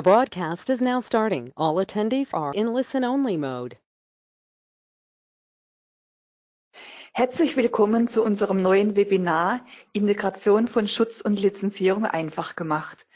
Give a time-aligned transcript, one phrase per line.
[0.00, 1.52] The broadcast is now starting.
[1.58, 3.76] All attendees are in listen-only mode.
[7.12, 9.60] Herzlich willkommen zu unserem neuen Webinar
[9.92, 13.06] Integration von Schutz und Lizenzierung einfach gemacht.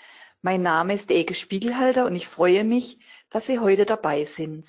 [0.43, 2.98] Mein Name ist Ege Spiegelhalter und ich freue mich,
[3.30, 4.69] dass Sie heute dabei sind.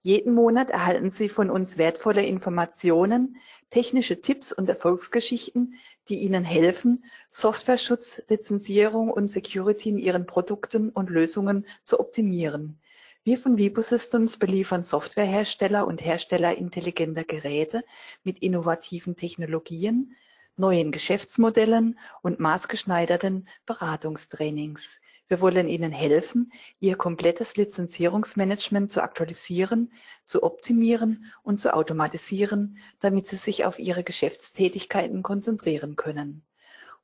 [0.00, 3.36] Jeden Monat erhalten Sie von uns wertvolle Informationen,
[3.68, 5.74] technische Tipps und Erfolgsgeschichten,
[6.10, 12.78] die Ihnen helfen, Softwareschutz, Lizenzierung und Security in Ihren Produkten und Lösungen zu optimieren.
[13.22, 17.82] Wir von Vibo Systems beliefern Softwarehersteller und Hersteller intelligenter Geräte
[18.24, 20.16] mit innovativen Technologien,
[20.56, 24.99] neuen Geschäftsmodellen und maßgeschneiderten Beratungstrainings.
[25.30, 29.92] Wir wollen Ihnen helfen, Ihr komplettes Lizenzierungsmanagement zu aktualisieren,
[30.24, 36.42] zu optimieren und zu automatisieren, damit Sie sich auf Ihre Geschäftstätigkeiten konzentrieren können.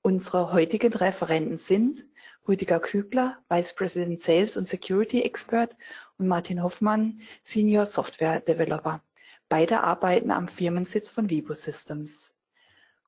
[0.02, 2.04] Unsere heutigen Referenten sind
[2.48, 5.76] Rüdiger Kügler, Vice President Sales und Security Expert
[6.18, 9.04] und Martin Hoffmann, Senior Software Developer.
[9.48, 12.35] Beide arbeiten am Firmensitz von Vibo Systems.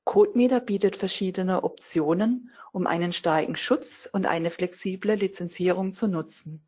[0.08, 6.62] CodeMeter bietet verschiedene Optionen, um einen starken Schutz und eine flexible Lizenzierung zu nutzen.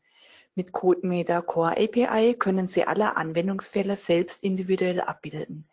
[0.54, 5.66] Mit CodeMeter Core API können Sie alle Anwendungsfälle selbst individuell abbilden.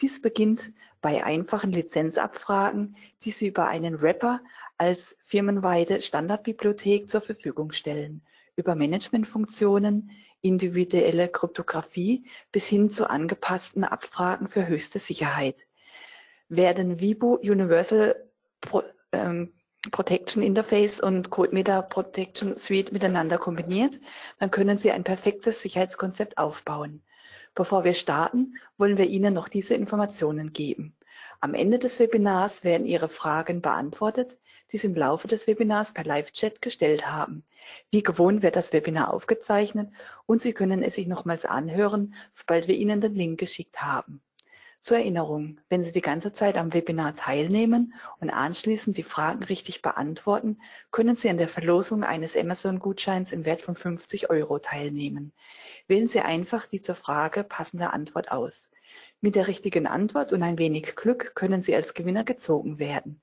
[0.00, 4.40] Dies beginnt bei einfachen Lizenzabfragen, die Sie über einen Wrapper
[4.76, 8.22] als firmenweite Standardbibliothek zur Verfügung stellen,
[8.56, 15.64] über Managementfunktionen, individuelle Kryptographie bis hin zu angepassten Abfragen für höchste Sicherheit
[16.48, 18.14] werden Vibo Universal
[18.60, 19.52] Pro, ähm,
[19.90, 24.00] Protection Interface und CodeMeter Protection Suite miteinander kombiniert,
[24.38, 27.02] dann können Sie ein perfektes Sicherheitskonzept aufbauen.
[27.54, 30.96] Bevor wir starten, wollen wir Ihnen noch diese Informationen geben.
[31.40, 34.38] Am Ende des Webinars werden Ihre Fragen beantwortet,
[34.72, 37.44] die Sie im Laufe des Webinars per Live-Chat gestellt haben.
[37.90, 39.90] Wie gewohnt wird das Webinar aufgezeichnet
[40.24, 44.22] und Sie können es sich nochmals anhören, sobald wir Ihnen den Link geschickt haben.
[44.84, 49.80] Zur Erinnerung, wenn Sie die ganze Zeit am Webinar teilnehmen und anschließend die Fragen richtig
[49.80, 50.58] beantworten,
[50.90, 55.32] können Sie an der Verlosung eines Amazon-Gutscheins im Wert von 50 Euro teilnehmen.
[55.88, 58.70] Wählen Sie einfach die zur Frage passende Antwort aus.
[59.22, 63.22] Mit der richtigen Antwort und ein wenig Glück können Sie als Gewinner gezogen werden.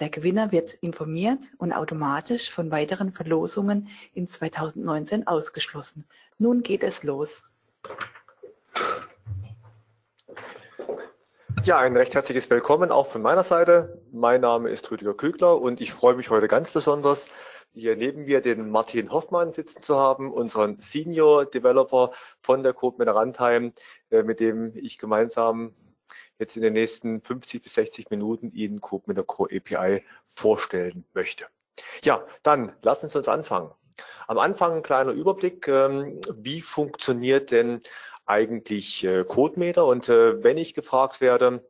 [0.00, 6.04] Der Gewinner wird informiert und automatisch von weiteren Verlosungen in 2019 ausgeschlossen.
[6.36, 7.42] Nun geht es los.
[11.64, 14.02] Ja, ein recht herzliches Willkommen auch von meiner Seite.
[14.12, 17.26] Mein Name ist Rüdiger Kügler und ich freue mich heute ganz besonders,
[17.72, 22.98] hier neben mir den Martin Hoffmann sitzen zu haben, unseren Senior Developer von der Coop
[22.98, 23.72] Runtime,
[24.10, 25.74] äh, mit dem ich gemeinsam
[26.38, 31.04] jetzt in den nächsten 50 bis 60 Minuten Ihnen Coop mit der Core API vorstellen
[31.14, 31.46] möchte.
[32.02, 33.70] Ja, dann lassen Sie uns anfangen.
[34.26, 37.80] Am Anfang ein kleiner Überblick, ähm, wie funktioniert denn
[38.30, 41.68] eigentlich äh, CodeMeter und äh, wenn ich gefragt werde,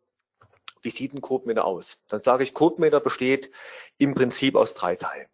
[0.82, 1.98] wie sieht ein CodeMeter aus?
[2.08, 3.50] Dann sage ich, CodeMeter besteht
[3.96, 5.26] im Prinzip aus drei Teilen.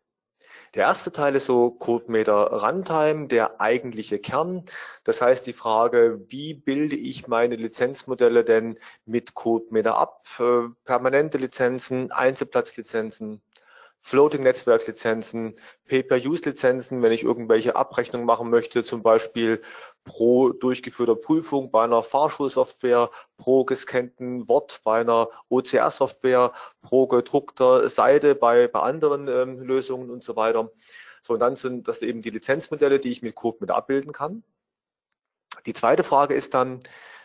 [0.75, 4.65] Der erste Teil ist so CodeMeter Runtime, der eigentliche Kern.
[5.05, 10.27] Das heißt die Frage, wie bilde ich meine Lizenzmodelle denn mit CodeMeter ab?
[10.39, 13.43] Äh, permanente Lizenzen, Einzelplatzlizenzen,
[14.01, 19.63] Floating-Netzwerk-Lizenzen, Pay-per-Use-Lizenzen, wenn ich irgendwelche Abrechnungen machen möchte, zum Beispiel
[20.07, 28.35] pro durchgeführter Prüfung bei einer Fahrschulsoftware, pro gescannten Wort bei einer OCR-Software, pro gedruckter Seite
[28.35, 30.71] bei, bei anderen ähm, Lösungen und so weiter.
[31.21, 34.45] So, und dann sind das eben die Lizenzmodelle, die ich mit Code mit abbilden kann.
[35.67, 36.81] Die zweite Frage ist dann,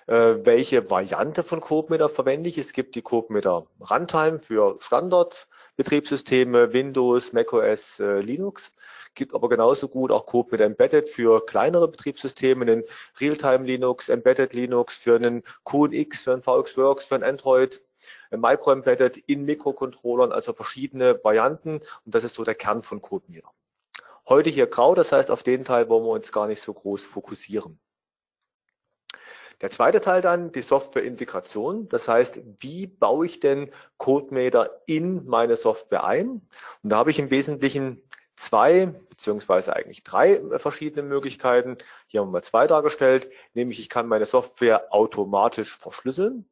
[0.07, 2.57] äh, welche Variante von CodeMeter verwende ich.
[2.57, 8.71] Es gibt die CodeMeter Runtime für Standard, Betriebssysteme, Windows, macOS, äh, Linux.
[9.13, 12.83] Gibt aber genauso gut auch Code mit Embedded für kleinere Betriebssysteme, einen
[13.19, 17.83] Realtime Linux, Embedded Linux, für einen QNX, für einen VXWorks, für ein Android,
[18.31, 21.81] Micro Embedded in Mikrocontrollern, also verschiedene Varianten.
[22.05, 23.51] Und das ist so der Kern von CodeMeter.
[24.27, 27.03] Heute hier grau, das heißt, auf den Teil wollen wir uns gar nicht so groß
[27.03, 27.79] fokussieren.
[29.61, 31.87] Der zweite Teil dann, die Softwareintegration.
[31.87, 36.41] Das heißt, wie baue ich denn CodeMeter in meine Software ein?
[36.81, 38.01] Und da habe ich im Wesentlichen
[38.35, 41.77] zwei, beziehungsweise eigentlich drei verschiedene Möglichkeiten.
[42.07, 46.49] Hier haben wir mal zwei dargestellt, nämlich ich kann meine Software automatisch verschlüsseln.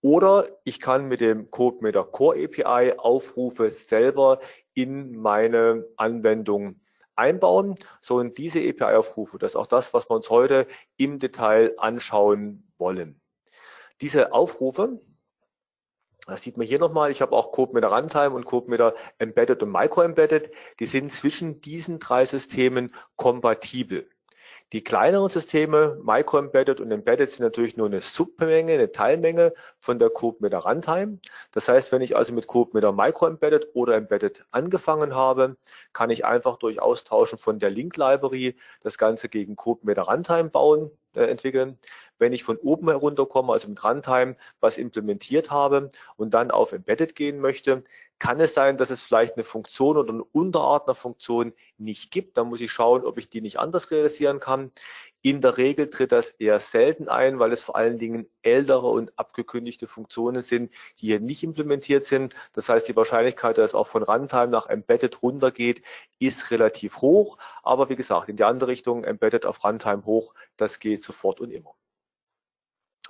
[0.00, 4.38] Oder ich kann mit dem CodeMeter Core API Aufrufe selber
[4.74, 6.80] in meine Anwendung
[7.16, 7.76] einbauen.
[8.00, 10.66] So in diese API-Aufrufe, das ist auch das, was wir uns heute
[10.96, 13.20] im Detail anschauen wollen.
[14.00, 15.00] Diese Aufrufe
[16.26, 17.10] Das sieht man hier nochmal.
[17.10, 20.50] Ich habe auch CodeMeter Runtime und CodeMeter Embedded und Micro-Embedded.
[20.80, 24.08] Die sind zwischen diesen drei Systemen kompatibel.
[24.72, 30.10] Die kleineren Systeme, Micro-Embedded und Embedded, sind natürlich nur eine Submenge, eine Teilmenge von der
[30.10, 31.18] CodeMeter Runtime.
[31.52, 35.56] Das heißt, wenn ich also mit CodeMeter Micro-Embedded oder Embedded angefangen habe,
[35.92, 41.24] kann ich einfach durch Austauschen von der Link-Library das Ganze gegen CodeMeter Runtime bauen, äh,
[41.24, 41.78] entwickeln.
[42.18, 47.14] Wenn ich von oben herunterkomme, also mit Runtime, was implementiert habe und dann auf Embedded
[47.14, 47.84] gehen möchte,
[48.18, 52.36] kann es sein, dass es vielleicht eine Funktion oder eine Unterart einer Funktion nicht gibt.
[52.36, 54.70] Da muss ich schauen, ob ich die nicht anders realisieren kann.
[55.20, 59.18] In der Regel tritt das eher selten ein, weil es vor allen Dingen ältere und
[59.18, 60.70] abgekündigte Funktionen sind,
[61.00, 62.34] die hier nicht implementiert sind.
[62.52, 65.82] Das heißt, die Wahrscheinlichkeit, dass es auch von Runtime nach Embedded runtergeht,
[66.18, 67.38] ist relativ hoch.
[67.62, 71.50] Aber wie gesagt, in die andere Richtung, Embedded auf Runtime hoch, das geht sofort und
[71.50, 71.74] immer.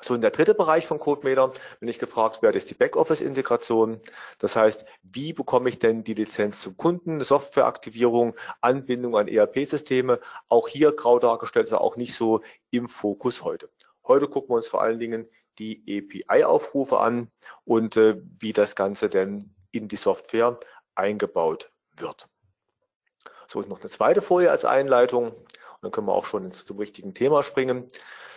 [0.03, 4.01] So, in der dritte Bereich von CodeMeter bin ich gefragt werde, ist die Backoffice-Integration.
[4.39, 10.21] Das heißt, wie bekomme ich denn die Lizenz zum Kunden, Softwareaktivierung, Anbindung an ERP-Systeme.
[10.49, 13.71] Auch hier grau dargestellt, ist auch nicht so im Fokus heute.
[14.07, 15.83] Heute gucken wir uns vor allen Dingen die
[16.29, 17.31] API-Aufrufe an
[17.65, 20.59] und äh, wie das Ganze denn in die Software
[20.95, 22.29] eingebaut wird.
[23.47, 25.35] So, noch eine zweite Folie als Einleitung
[25.85, 27.87] dann können wir auch schon zum richtigen Thema springen.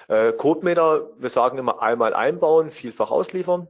[0.07, 3.67] Äh, CodeMeter, wir sagen immer einmal einbauen, vielfach ausliefern.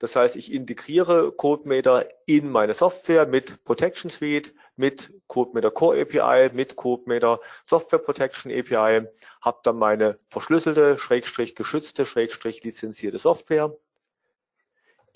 [0.00, 6.50] Das heißt, ich integriere CodeMeter in meine Software mit Protection Suite, mit CodeMeter Core API,
[6.52, 9.06] mit CodeMeter Software Protection API,
[9.40, 13.76] habe dann meine verschlüsselte, schrägstrich geschützte, schrägstrich lizenzierte Software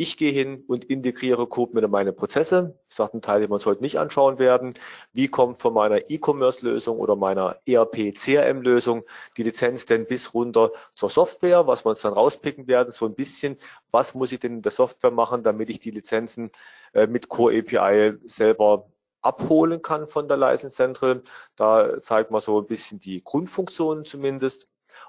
[0.01, 2.79] ich gehe hin und integriere Coop in meine Prozesse.
[2.89, 4.75] Ich sage einen Teil, den wir uns heute nicht anschauen werden.
[5.13, 9.03] Wie kommt von meiner E-Commerce-Lösung oder meiner ERP-CRM-Lösung
[9.37, 13.17] die Lizenz denn bis runter zur Software, was wir uns dann rauspicken werden, so ein
[13.17, 13.57] bisschen,
[13.91, 16.53] was muss ich denn in der Software machen, damit ich die Lizenzen
[16.93, 18.87] äh, mit Core API selber
[19.21, 21.23] abholen kann von der License Central.
[21.57, 24.69] Da zeigt man so ein bisschen die Grundfunktionen zumindest.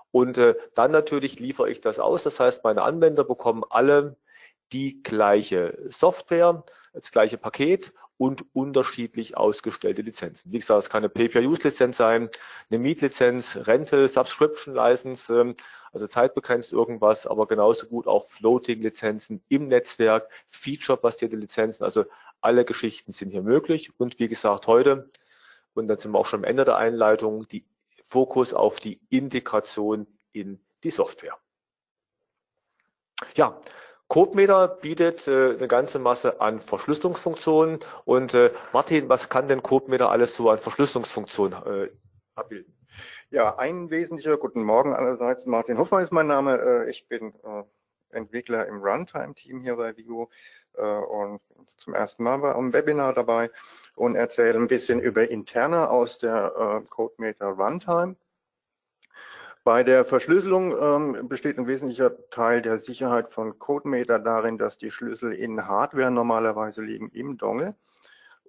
[0.10, 2.24] Und äh, dann natürlich liefere ich das aus.
[2.24, 4.18] Das heißt, meine Anwender bekommen alle
[4.72, 6.64] die gleiche Software,
[6.94, 10.52] das gleiche Paket und unterschiedlich ausgestellte Lizenzen.
[10.52, 12.30] Wie gesagt, es kann eine Pay-Per-Use-Lizenz sein,
[12.70, 15.56] eine Mietlizenz, Rental, Subscription-License, ähm,
[15.94, 22.06] also zeitbegrenzt irgendwas, aber genauso gut auch Floating-Lizenzen im Netzwerk, Feature-basierte Lizenzen, also
[22.42, 23.92] alle Geschichten sind hier möglich.
[23.98, 25.10] Und wie gesagt, heute,
[25.74, 27.66] und dann sind wir auch schon am Ende der Einleitung, die
[28.04, 31.38] Fokus auf die Integration in die Software.
[33.36, 33.62] Ja,
[34.10, 37.80] CodeMeter bietet äh, eine ganze Masse an Verschlüsselungsfunktionen.
[38.06, 41.90] Und äh, Martin, was kann denn CodeMeter alles so an Verschlüsselungsfunktionen äh,
[42.36, 42.76] abbilden?
[43.30, 46.60] Ja, ein wesentlicher, guten Morgen allerseits, Martin Hoffmann ist mein Name.
[46.60, 47.64] Äh, ich bin äh,
[48.10, 50.32] Entwickler im Runtime-Team hier bei Vigo
[50.74, 51.40] äh, und
[51.78, 53.52] zum ersten Mal einem Webinar dabei
[53.96, 58.16] und erzähle ein bisschen über Interne aus der CodeMeter Runtime.
[59.70, 64.90] Bei der Verschlüsselung ähm, besteht ein wesentlicher Teil der Sicherheit von CodeMeter darin, dass die
[64.90, 67.76] Schlüssel in Hardware normalerweise liegen im Dongle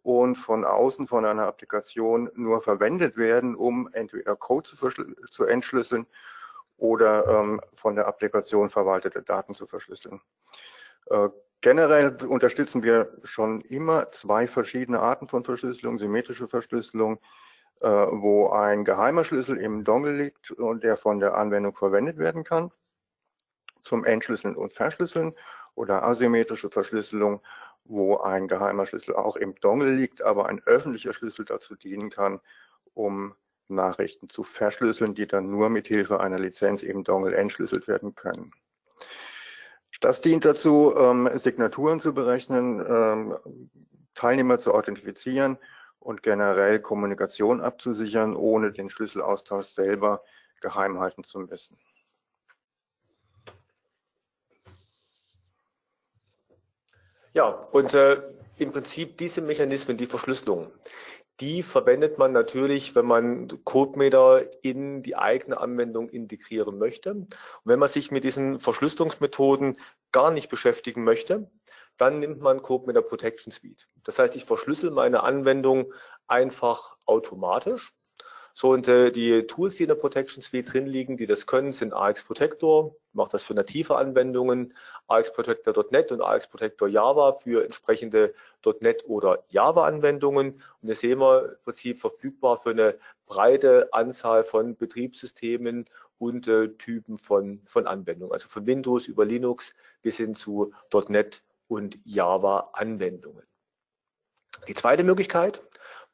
[0.02, 4.76] und von außen von einer Applikation nur verwendet werden, um entweder Code zu,
[5.28, 6.06] zu entschlüsseln
[6.78, 10.22] oder ähm, von der Applikation verwaltete Daten zu verschlüsseln.
[11.11, 11.28] Äh,
[11.61, 17.20] generell unterstützen wir schon immer zwei verschiedene Arten von Verschlüsselung, symmetrische Verschlüsselung,
[17.81, 22.70] wo ein geheimer Schlüssel im Dongle liegt und der von der Anwendung verwendet werden kann
[23.81, 25.34] zum Entschlüsseln und Verschlüsseln
[25.75, 27.41] oder asymmetrische Verschlüsselung,
[27.84, 32.41] wo ein geheimer Schlüssel auch im Dongle liegt, aber ein öffentlicher Schlüssel dazu dienen kann,
[32.94, 33.34] um
[33.69, 38.53] Nachrichten zu verschlüsseln, die dann nur mit Hilfe einer Lizenz im Dongle entschlüsselt werden können.
[40.01, 43.37] Das dient dazu, ähm, Signaturen zu berechnen, ähm,
[44.15, 45.58] Teilnehmer zu authentifizieren
[46.01, 50.23] und generell Kommunikation abzusichern, ohne den Schlüsselaustausch selber
[50.61, 51.79] geheim halten zu müssen.
[57.33, 58.21] Ja, und äh,
[58.57, 60.73] im Prinzip diese Mechanismen, die Verschlüsselung,
[61.39, 67.13] die verwendet man natürlich, wenn man CodeMeter in die eigene Anwendung integrieren möchte.
[67.13, 69.79] Und wenn man sich mit diesen Verschlüsselungsmethoden
[70.13, 71.51] gar nicht beschäftigen möchte,
[72.01, 73.87] dann nimmt man Cope mit der Protection Suite.
[74.05, 75.93] Das heißt, ich verschlüssel meine Anwendung
[76.27, 77.93] einfach automatisch,
[78.53, 81.73] So, und äh, die Tools, die in der Protection Suite drin liegen, die das können,
[81.73, 84.75] sind AX Protector, macht das für native Anwendungen,
[85.09, 88.35] AX Protector.NET und AX Protector Java für entsprechende
[88.81, 90.63] .NET oder Java Anwendungen.
[90.83, 95.87] Und das sehen wir im Prinzip verfügbar für eine breite Anzahl von Betriebssystemen
[96.19, 100.73] und äh, Typen von, von Anwendungen, also von Windows über Linux bis hin zu
[101.09, 103.46] .NET und Java Anwendungen.
[104.69, 105.60] Die zweite Möglichkeit,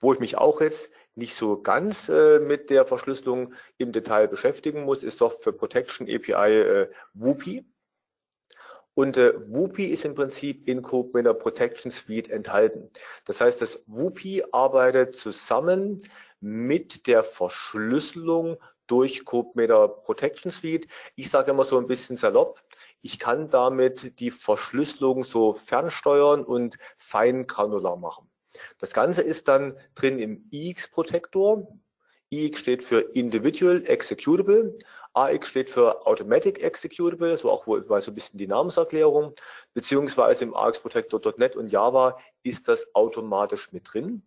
[0.01, 4.85] wo ich mich auch jetzt nicht so ganz äh, mit der Verschlüsselung im Detail beschäftigen
[4.85, 7.65] muss, ist Software Protection API äh, WUPI.
[8.93, 12.91] Und äh, WUPI ist im Prinzip in CodeMiner Protection Suite enthalten.
[13.25, 16.03] Das heißt, das WUPI arbeitet zusammen
[16.41, 20.87] mit der Verschlüsselung durch CodeMeter Protection Suite.
[21.15, 22.61] Ich sage immer so ein bisschen salopp,
[23.03, 28.31] ich kann damit die Verschlüsselung so fernsteuern und fein granular machen.
[28.79, 31.69] Das Ganze ist dann drin im IX-Protektor.
[32.31, 34.77] IX steht für Individual Executable,
[35.15, 39.35] AX steht für Automatic Executable, so auch wohl so ein bisschen die Namenserklärung,
[39.73, 44.27] beziehungsweise im AX-Protector.NET und Java ist das automatisch mit drin.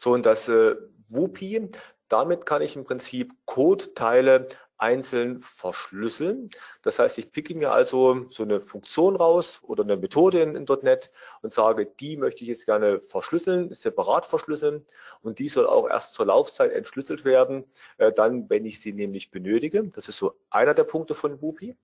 [0.00, 0.76] So, und das äh,
[1.08, 1.70] WUPI,
[2.08, 6.50] damit kann ich im Prinzip Code-Teile einzeln verschlüsseln.
[6.82, 10.66] Das heißt, ich picke mir also so eine Funktion raus oder eine Methode in, in
[10.82, 11.10] .NET
[11.42, 14.84] und sage, die möchte ich jetzt gerne verschlüsseln, separat verschlüsseln
[15.22, 17.64] und die soll auch erst zur Laufzeit entschlüsselt werden,
[17.98, 19.84] äh, dann, wenn ich sie nämlich benötige.
[19.84, 21.76] Das ist so einer der Punkte von WUPI.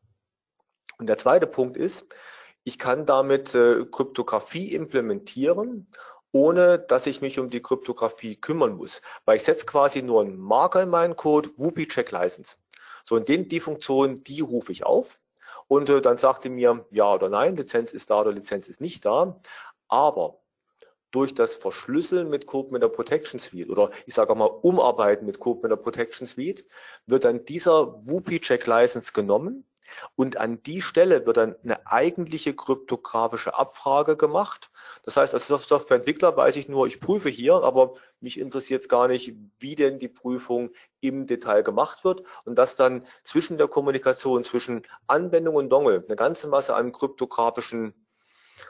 [0.99, 2.06] Und der zweite Punkt ist,
[2.64, 5.87] ich kann damit äh, Kryptographie implementieren
[6.32, 9.02] ohne dass ich mich um die Kryptographie kümmern muss.
[9.25, 12.56] Weil ich setze quasi nur einen Marker in meinen Code, Whoopi Check License.
[13.04, 15.19] So, und den, die Funktion, die rufe ich auf
[15.69, 18.80] und äh, dann sagt er mir ja oder nein, Lizenz ist da oder Lizenz ist
[18.80, 19.40] nicht da.
[19.88, 20.40] Aber
[21.11, 25.38] durch das Verschlüsseln mit Code mit der Protection Suite oder ich sage mal Umarbeiten mit
[25.38, 26.64] Code mit der Protection Suite
[27.07, 29.64] wird dann dieser Whoopi Check License genommen
[30.16, 34.70] und an die Stelle wird dann eine eigentliche kryptografische Abfrage gemacht.
[35.04, 39.09] Das heißt, als Softwareentwickler weiß ich nur, ich prüfe hier, aber mich interessiert es gar
[39.09, 40.70] nicht, wie denn die Prüfung
[41.00, 46.16] im Detail gemacht wird und dass dann zwischen der Kommunikation zwischen Anwendung und Dongle eine
[46.16, 47.94] ganze Masse an kryptografischen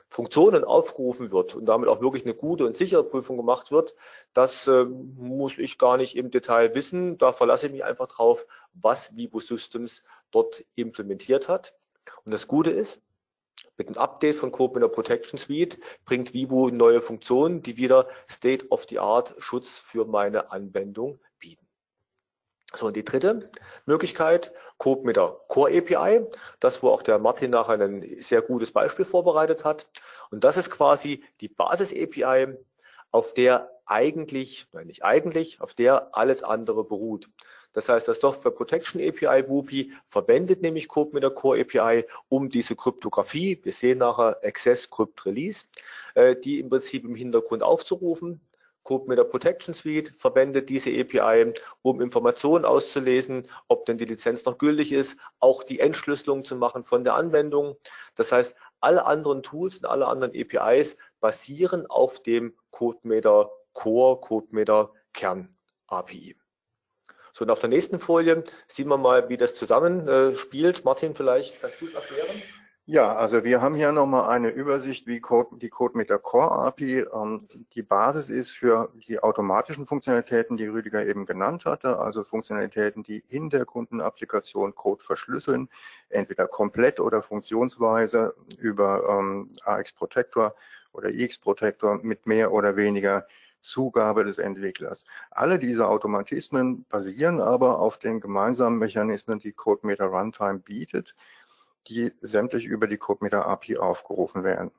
[0.09, 3.95] Funktionen aufgerufen wird und damit auch wirklich eine gute und sichere Prüfung gemacht wird,
[4.33, 7.19] das äh, muss ich gar nicht im Detail wissen.
[7.19, 11.75] Da verlasse ich mich einfach drauf, was Vibo Systems dort implementiert hat.
[12.25, 13.01] Und das Gute ist,
[13.77, 19.79] mit dem Update von Code Protection Suite bringt Vibo neue Funktionen, die wieder State-of-the-Art Schutz
[19.79, 21.19] für meine Anwendung.
[22.75, 23.51] So, und die dritte
[23.85, 26.25] Möglichkeit, Code mit der Core API,
[26.61, 29.89] das wo auch der Martin nachher ein sehr gutes Beispiel vorbereitet hat.
[30.31, 32.57] Und das ist quasi die Basis API,
[33.11, 37.29] auf der eigentlich, nein nicht eigentlich, auf der alles andere beruht.
[37.73, 42.51] Das heißt, das Software Protection API WUPI verwendet nämlich Code mit der Core API, um
[42.51, 45.65] diese Kryptographie, wir sehen nachher Access Crypt Release,
[46.15, 48.41] äh, die im Prinzip im Hintergrund aufzurufen.
[48.91, 54.91] CodeMeter Protection Suite verwendet diese API, um Informationen auszulesen, ob denn die Lizenz noch gültig
[54.91, 57.77] ist, auch die Entschlüsselung zu machen von der Anwendung.
[58.17, 64.93] Das heißt, alle anderen Tools und alle anderen APIs basieren auf dem CodeMeter Core, CodeMeter
[65.13, 65.57] Kern
[65.87, 66.37] API.
[67.33, 70.85] So, und auf der nächsten Folie sehen wir mal, wie das zusammenspielt.
[70.85, 72.43] Martin, vielleicht kannst du es erklären?
[72.93, 77.47] Ja, also wir haben hier nochmal eine Übersicht, wie Code, die CodeMeter Core API ähm,
[77.77, 83.23] die Basis ist für die automatischen Funktionalitäten, die Rüdiger eben genannt hatte, also Funktionalitäten, die
[83.29, 85.69] in der Kundenapplikation Code verschlüsseln,
[86.09, 90.57] entweder komplett oder funktionsweise über ähm, AX Protector
[90.93, 93.25] oder IX Protector mit mehr oder weniger
[93.61, 95.05] Zugabe des Entwicklers.
[95.31, 101.15] Alle diese Automatismen basieren aber auf den gemeinsamen Mechanismen, die CodeMeter Runtime bietet
[101.89, 104.71] die sämtlich über die CodeMeter API aufgerufen werden.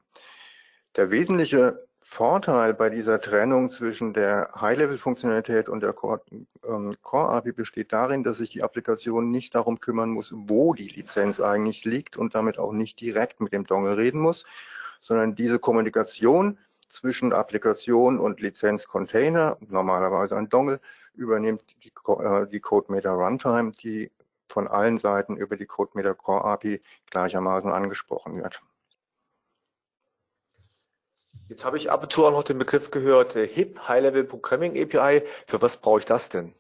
[0.96, 5.96] Der wesentliche Vorteil bei dieser Trennung zwischen der High-Level-Funktionalität und der
[6.68, 11.40] ähm, Core-API besteht darin, dass sich die Applikation nicht darum kümmern muss, wo die Lizenz
[11.40, 14.46] eigentlich liegt und damit auch nicht direkt mit dem Dongle reden muss,
[15.00, 16.58] sondern diese Kommunikation
[16.90, 20.82] zwischen Applikation und Lizenz-Container, normalerweise ein Dongle,
[21.14, 24.12] übernimmt die, äh, die CodeMeter Runtime, die
[24.52, 28.62] von allen Seiten über die CodeMeter Core API gleichermaßen angesprochen wird.
[31.50, 35.24] Jetzt habe ich ab und zu auch noch den Begriff gehört, HIP, High-Level Programming API.
[35.48, 36.56] Für was brauche ich das denn?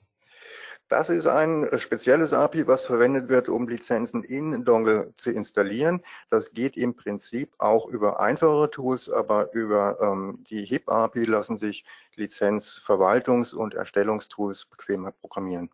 [0.91, 6.03] Das ist ein spezielles API, was verwendet wird, um Lizenzen in Dongle zu installieren.
[6.29, 11.85] Das geht im Prinzip auch über einfachere Tools, aber über ähm, die HIP-API lassen sich
[12.17, 15.69] Lizenzverwaltungs- und Erstellungstools bequemer programmieren.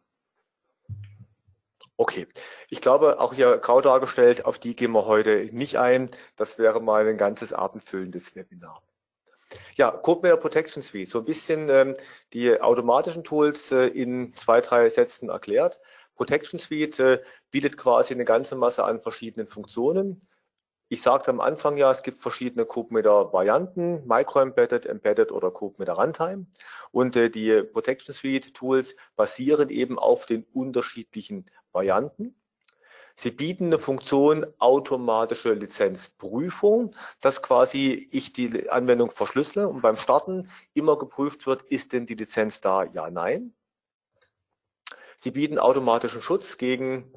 [1.99, 2.27] Okay,
[2.69, 6.11] ich glaube, auch hier grau dargestellt, auf die gehen wir heute nicht ein.
[6.35, 8.83] Das wäre mal ein ganzes abendfüllendes Webinar.
[9.75, 11.95] Ja, CodeMail Protection Suite, so ein bisschen ähm,
[12.33, 15.79] die automatischen Tools äh, in zwei, drei Sätzen erklärt.
[16.15, 20.27] Protection Suite äh, bietet quasi eine ganze Masse an verschiedenen Funktionen.
[20.89, 26.45] Ich sagte am Anfang ja, es gibt verschiedene CodeMeter-Varianten, Micro-Embedded, Embedded oder CodeMeter Runtime.
[26.91, 31.45] Und äh, die Protection Suite Tools basieren eben auf den unterschiedlichen
[31.77, 32.36] Varianten.
[33.15, 40.50] Sie bieten eine Funktion automatische Lizenzprüfung, dass quasi ich die Anwendung verschlüssele und beim Starten
[40.74, 42.84] immer geprüft wird, ist denn die Lizenz da?
[42.84, 43.53] Ja, nein.
[45.17, 47.12] Sie bieten automatischen Schutz gegen,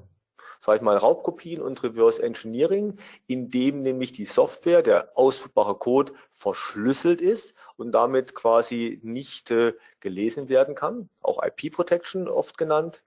[0.58, 7.20] sage ich mal, Raubkopien und Reverse Engineering, indem nämlich die Software, der ausführbare Code verschlüsselt
[7.20, 11.10] ist und damit quasi nicht äh, gelesen werden kann.
[11.20, 13.02] Auch IP Protection oft genannt.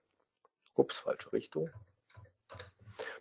[0.76, 1.70] Ups, falsche Richtung.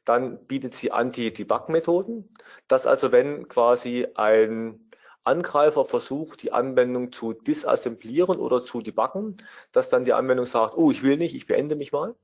[0.05, 2.29] Dann bietet sie Anti-Debug-Methoden,
[2.69, 4.91] dass also wenn quasi ein
[5.25, 9.37] Angreifer versucht, die Anwendung zu disassemblieren oder zu debuggen,
[9.71, 12.15] dass dann die Anwendung sagt, oh, ich will nicht, ich beende mich mal.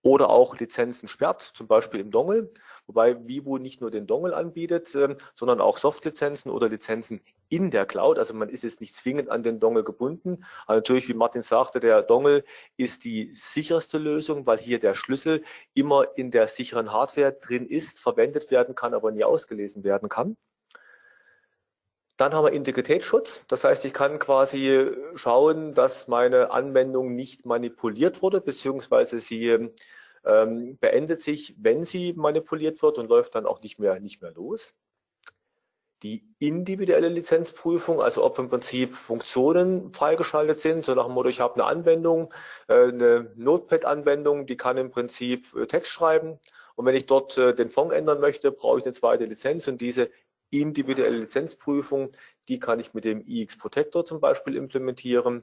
[0.00, 2.50] Oder auch Lizenzen sperrt, zum Beispiel im Dongle,
[2.86, 7.86] wobei Vivo nicht nur den Dongle anbietet, ähm, sondern auch Soft-Lizenzen oder Lizenzen in der
[7.86, 8.18] Cloud.
[8.18, 10.44] Also man ist jetzt nicht zwingend an den Dongle gebunden.
[10.66, 12.44] Aber natürlich, wie Martin sagte, der Dongle
[12.76, 15.42] ist die sicherste Lösung, weil hier der Schlüssel
[15.74, 20.36] immer in der sicheren Hardware drin ist, verwendet werden kann, aber nie ausgelesen werden kann.
[22.18, 23.44] Dann haben wir Integritätsschutz.
[23.46, 29.70] Das heißt, ich kann quasi schauen, dass meine Anwendung nicht manipuliert wurde, beziehungsweise sie
[30.24, 34.32] ähm, beendet sich, wenn sie manipuliert wird und läuft dann auch nicht mehr, nicht mehr
[34.32, 34.74] los.
[36.02, 41.40] Die individuelle Lizenzprüfung, also ob im Prinzip Funktionen freigeschaltet sind, so nach dem Motto, ich
[41.40, 42.32] habe eine Anwendung,
[42.68, 46.38] äh, eine Notepad-Anwendung, die kann im Prinzip äh, Text schreiben.
[46.76, 49.80] Und wenn ich dort äh, den Fond ändern möchte, brauche ich eine zweite Lizenz und
[49.80, 50.10] diese
[50.50, 52.12] individuelle Lizenzprüfung,
[52.48, 55.42] die kann ich mit dem IX Protector zum Beispiel implementieren.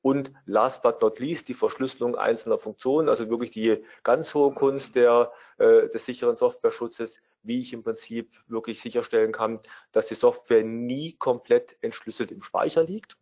[0.00, 4.94] Und last but not least die Verschlüsselung einzelner Funktionen, also wirklich die ganz hohe Kunst
[4.94, 9.58] der, äh, des sicheren Softwareschutzes, wie ich im Prinzip wirklich sicherstellen kann,
[9.90, 13.16] dass die Software nie komplett entschlüsselt im Speicher liegt.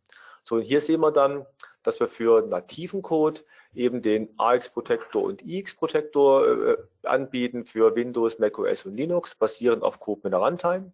[0.44, 1.46] So, und hier sehen wir dann,
[1.82, 3.40] dass wir für nativen Code
[3.74, 9.82] eben den AX Protector und IX Protector äh, anbieten für Windows, macOS und Linux, basierend
[9.82, 10.92] auf Code mit der Runtime.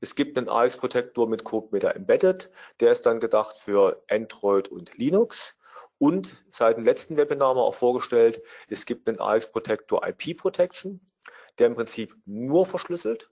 [0.00, 2.50] Es gibt einen AX Protector mit CodeMeter Embedded.
[2.80, 5.54] Der ist dann gedacht für Android und Linux.
[5.98, 10.38] Und seit dem letzten Webinar haben wir auch vorgestellt, es gibt einen AX Protector IP
[10.38, 11.00] Protection,
[11.60, 13.28] der im Prinzip nur verschlüsselt,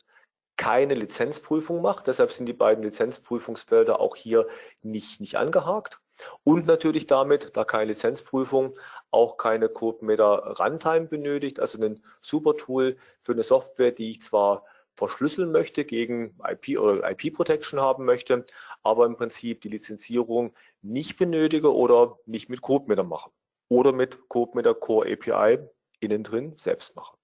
[0.57, 2.07] keine Lizenzprüfung macht.
[2.07, 4.47] Deshalb sind die beiden Lizenzprüfungsfelder auch hier
[4.83, 6.01] nicht, nicht angehakt.
[6.45, 8.75] Und natürlich damit, da keine Lizenzprüfung,
[9.11, 14.65] auch keine CodeMeter Runtime benötigt, also ein super Tool für eine Software, die ich zwar
[14.97, 18.45] verschlüsseln möchte, gegen IP oder IP Protection haben möchte,
[18.83, 23.31] aber im Prinzip die Lizenzierung nicht benötige oder nicht mit CodeMeter mache
[23.69, 25.59] oder mit CodeMeter Core API
[26.01, 27.18] innen drin selbst mache.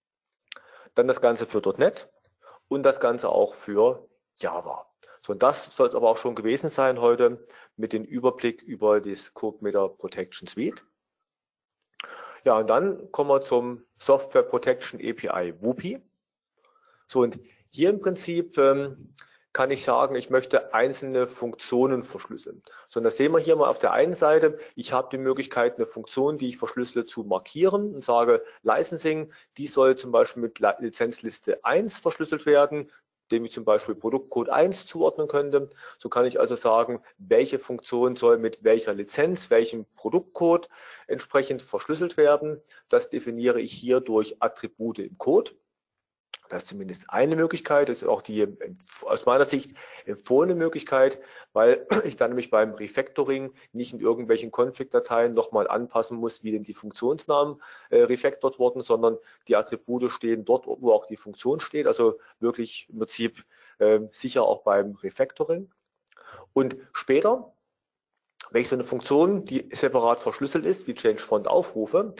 [0.94, 2.08] Dann das Ganze für .NET
[2.68, 4.86] und das Ganze auch für Java.
[5.20, 9.00] So, und das soll es aber auch schon gewesen sein heute mit dem Überblick über
[9.00, 10.84] das CodeMeter Protection Suite.
[12.44, 16.02] Ja, und dann kommen wir zum Software Protection API WUPI.
[17.08, 17.38] So, und
[17.70, 19.14] hier im Prinzip ähm,
[19.54, 22.60] kann ich sagen, ich möchte einzelne Funktionen verschlüsseln.
[22.88, 24.58] So, und das sehen wir hier mal auf der einen Seite.
[24.74, 29.68] Ich habe die Möglichkeit, eine Funktion, die ich verschlüssele, zu markieren und sage, Licensing, die
[29.68, 32.90] soll zum Beispiel mit Lizenzliste 1 verschlüsselt werden,
[33.30, 35.70] dem ich zum Beispiel Produktcode 1 zuordnen könnte.
[35.98, 40.68] So kann ich also sagen, welche Funktion soll mit welcher Lizenz, welchem Produktcode
[41.06, 42.60] entsprechend verschlüsselt werden.
[42.88, 45.52] Das definiere ich hier durch Attribute im Code.
[46.48, 48.46] Das ist zumindest eine Möglichkeit, das ist auch die
[49.02, 51.18] aus meiner Sicht empfohlene Möglichkeit,
[51.52, 56.62] weil ich dann nämlich beim Refactoring nicht in irgendwelchen Config-Dateien nochmal anpassen muss, wie denn
[56.62, 59.18] die Funktionsnamen äh, refactored wurden, sondern
[59.48, 63.44] die Attribute stehen dort, wo auch die Funktion steht, also wirklich im Prinzip
[63.78, 65.70] äh, sicher auch beim Refactoring.
[66.52, 67.52] Und später,
[68.50, 72.14] wenn ich so eine Funktion, die separat verschlüsselt ist, wie ChangeFont aufrufe,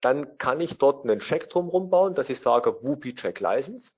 [0.00, 3.90] dann kann ich dort einen Check drumherum bauen, dass ich sage Whoopi Check License,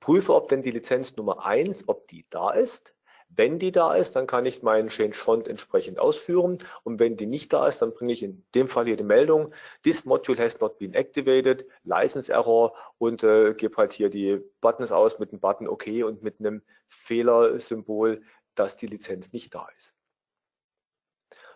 [0.00, 2.94] prüfe, ob denn die Lizenz Nummer 1, ob die da ist.
[3.28, 6.58] Wenn die da ist, dann kann ich meinen Change Font entsprechend ausführen.
[6.84, 9.52] Und wenn die nicht da ist, dann bringe ich in dem Fall hier die Meldung,
[9.82, 14.92] this module has not been activated, License Error und äh, gebe halt hier die Buttons
[14.92, 18.22] aus mit dem Button OK und mit einem Fehlersymbol,
[18.54, 19.95] dass die Lizenz nicht da ist.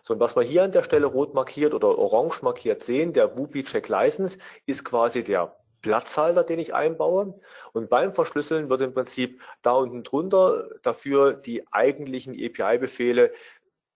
[0.03, 3.37] So, und was wir hier an der Stelle rot markiert oder orange markiert sehen, der
[3.37, 7.39] WUPI Check License, ist quasi der Platzhalter, den ich einbaue.
[7.73, 13.31] Und beim Verschlüsseln wird im Prinzip da unten drunter dafür die eigentlichen API-Befehle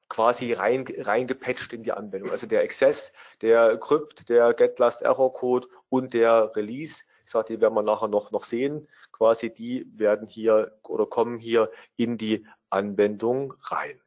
[0.10, 2.32] quasi rein, reingepatcht in die Anwendung.
[2.32, 7.04] Also der Access, der Crypt, der Get Last Error Code und der Release.
[7.24, 8.88] Ich sage, die werden wir nachher noch, noch sehen.
[9.12, 14.00] Quasi die werden hier oder kommen hier in die Anwendung rein.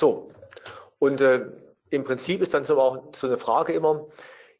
[0.00, 0.28] So,
[0.98, 1.44] und äh,
[1.90, 4.06] im Prinzip ist dann so auch so eine Frage immer,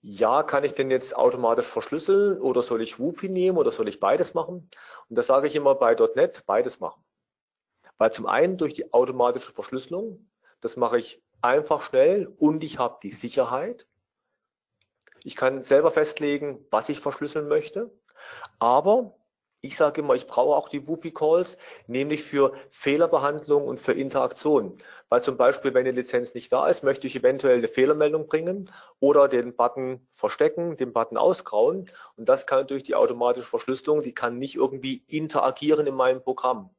[0.03, 4.01] ja, kann ich denn jetzt automatisch verschlüsseln oder soll ich WUPI nehmen oder soll ich
[4.01, 4.69] beides machen?
[5.09, 7.03] Und da sage ich immer bei .NET beides machen.
[7.97, 10.29] Weil zum einen durch die automatische Verschlüsselung,
[10.61, 13.87] das mache ich einfach schnell und ich habe die Sicherheit.
[15.25, 17.91] Ich kann selber festlegen, was ich verschlüsseln möchte.
[18.59, 19.17] Aber
[19.63, 24.79] ich sage immer, ich brauche auch die WUPI-Calls, nämlich für Fehlerbehandlung und für Interaktion.
[25.09, 28.71] Weil zum Beispiel, wenn eine Lizenz nicht da ist, möchte ich eventuell eine Fehlermeldung bringen
[29.01, 31.91] oder den Button verstecken, den Button ausgrauen.
[32.17, 36.71] Und das kann durch die automatische Verschlüsselung, die kann nicht irgendwie interagieren in meinem Programm.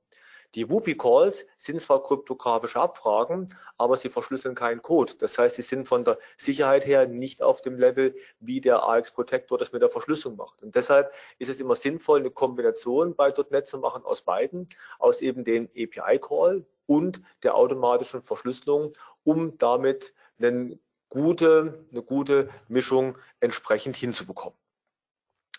[0.53, 5.13] Die WUPI-Calls sind zwar kryptografische Abfragen, aber sie verschlüsseln keinen Code.
[5.19, 9.11] Das heißt, sie sind von der Sicherheit her nicht auf dem Level, wie der AX
[9.11, 10.61] Protector das mit der Verschlüsselung macht.
[10.61, 14.67] Und deshalb ist es immer sinnvoll, eine Kombination bei .NET zu machen aus beiden,
[14.99, 23.17] aus eben dem API-Call und der automatischen Verschlüsselung, um damit eine gute, eine gute Mischung
[23.39, 24.57] entsprechend hinzubekommen.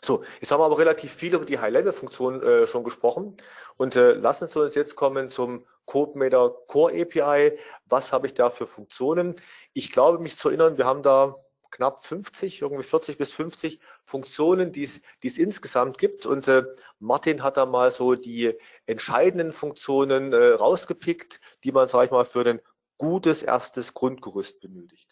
[0.05, 3.37] So, jetzt haben wir aber relativ viel über die High-Level-Funktion äh, schon gesprochen
[3.77, 7.57] und äh, lassen Sie uns jetzt kommen zum CodeMeter Core API.
[7.87, 9.37] Was habe ich da für Funktionen?
[9.73, 11.37] Ich glaube, mich zu erinnern, wir haben da
[11.71, 16.27] knapp 50, irgendwie 40 bis 50 Funktionen, die es, die es insgesamt gibt.
[16.27, 16.65] Und äh,
[16.99, 22.25] Martin hat da mal so die entscheidenden Funktionen äh, rausgepickt, die man, sage ich mal,
[22.25, 22.61] für ein
[22.99, 25.12] gutes erstes Grundgerüst benötigt.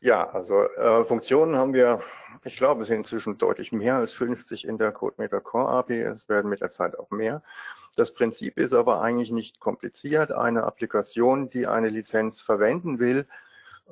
[0.00, 2.00] Ja, also äh, Funktionen haben wir,
[2.44, 6.02] ich glaube, es sind inzwischen deutlich mehr als 50 in der CodeMeter Core API.
[6.02, 7.42] Es werden mit der Zeit auch mehr.
[7.96, 10.32] Das Prinzip ist aber eigentlich nicht kompliziert.
[10.32, 13.26] Eine Applikation, die eine Lizenz verwenden will,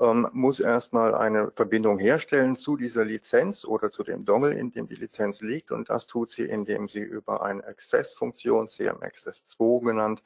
[0.00, 4.88] ähm, muss erstmal eine Verbindung herstellen zu dieser Lizenz oder zu dem Dongle, in dem
[4.88, 5.70] die Lizenz liegt.
[5.70, 10.22] Und das tut sie, indem sie über eine Access-Funktion, CMXS2 genannt,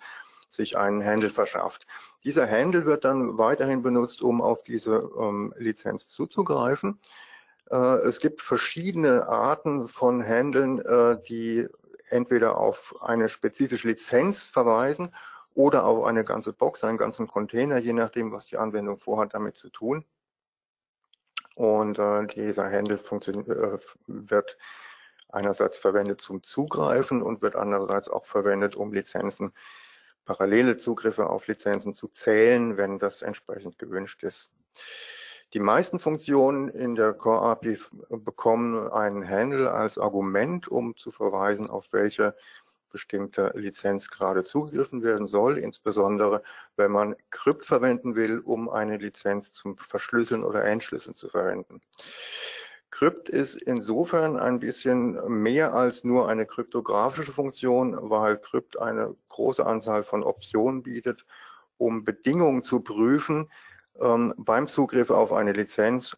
[0.48, 1.86] sich einen Handle verschafft.
[2.24, 7.00] Dieser Handle wird dann weiterhin benutzt, um auf diese ähm, Lizenz zuzugreifen.
[7.70, 11.66] Äh, es gibt verschiedene Arten von Handeln, äh, die
[12.08, 15.14] entweder auf eine spezifische Lizenz verweisen
[15.54, 19.56] oder auf eine ganze Box, einen ganzen Container, je nachdem, was die Anwendung vorhat, damit
[19.56, 20.04] zu tun.
[21.54, 24.56] Und äh, dieser Handle äh, wird
[25.30, 29.52] einerseits verwendet zum Zugreifen und wird andererseits auch verwendet, um Lizenzen
[30.26, 34.50] parallele Zugriffe auf Lizenzen zu zählen, wenn das entsprechend gewünscht ist.
[35.54, 37.78] Die meisten Funktionen in der Core API
[38.10, 42.34] bekommen einen Handle als Argument, um zu verweisen, auf welche
[42.90, 46.42] bestimmte Lizenz gerade zugegriffen werden soll, insbesondere
[46.76, 51.80] wenn man Crypt verwenden will, um eine Lizenz zum Verschlüsseln oder Entschlüsseln zu verwenden.
[52.90, 59.64] Crypt ist insofern ein bisschen mehr als nur eine kryptografische Funktion, weil Crypt eine große
[59.66, 61.26] Anzahl von Optionen bietet,
[61.78, 63.50] um Bedingungen zu prüfen
[64.00, 66.16] ähm, beim Zugriff auf eine Lizenz,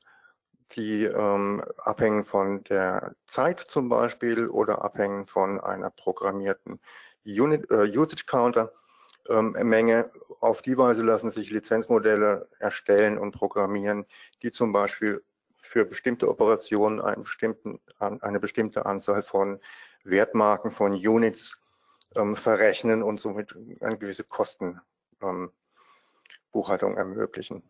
[0.76, 6.80] die ähm, abhängen von der Zeit zum Beispiel oder abhängen von einer programmierten
[7.24, 8.72] Unit, äh, Usage Counter.
[9.28, 10.10] Ähm, Menge.
[10.40, 14.06] Auf die Weise lassen sich Lizenzmodelle erstellen und programmieren,
[14.42, 15.22] die zum Beispiel
[15.68, 19.60] für bestimmte Operationen einen bestimmten, eine bestimmte Anzahl von
[20.02, 21.60] Wertmarken von Units
[22.16, 25.52] ähm, verrechnen und somit eine gewisse Kostenbuchhaltung
[26.92, 27.62] ähm, ermöglichen.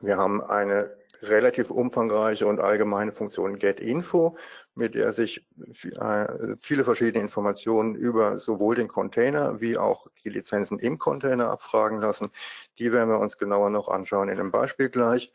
[0.00, 4.36] Wir haben eine relativ umfangreiche und allgemeine Funktion GetInfo,
[4.74, 5.46] mit der sich
[5.82, 12.00] äh, viele verschiedene Informationen über sowohl den Container wie auch die Lizenzen im Container abfragen
[12.00, 12.30] lassen.
[12.78, 15.32] Die werden wir uns genauer noch anschauen in einem Beispiel gleich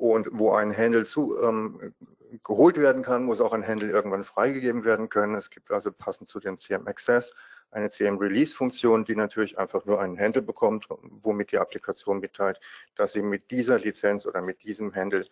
[0.00, 1.94] und wo ein Handle zu, ähm,
[2.42, 5.34] geholt werden kann, muss auch ein Handle irgendwann freigegeben werden können.
[5.34, 7.32] Es gibt also passend zu dem CM Access
[7.72, 12.60] eine CM Release Funktion, die natürlich einfach nur einen Handle bekommt, womit die Applikation mitteilt,
[12.96, 15.26] dass sie mit dieser Lizenz oder mit diesem Handle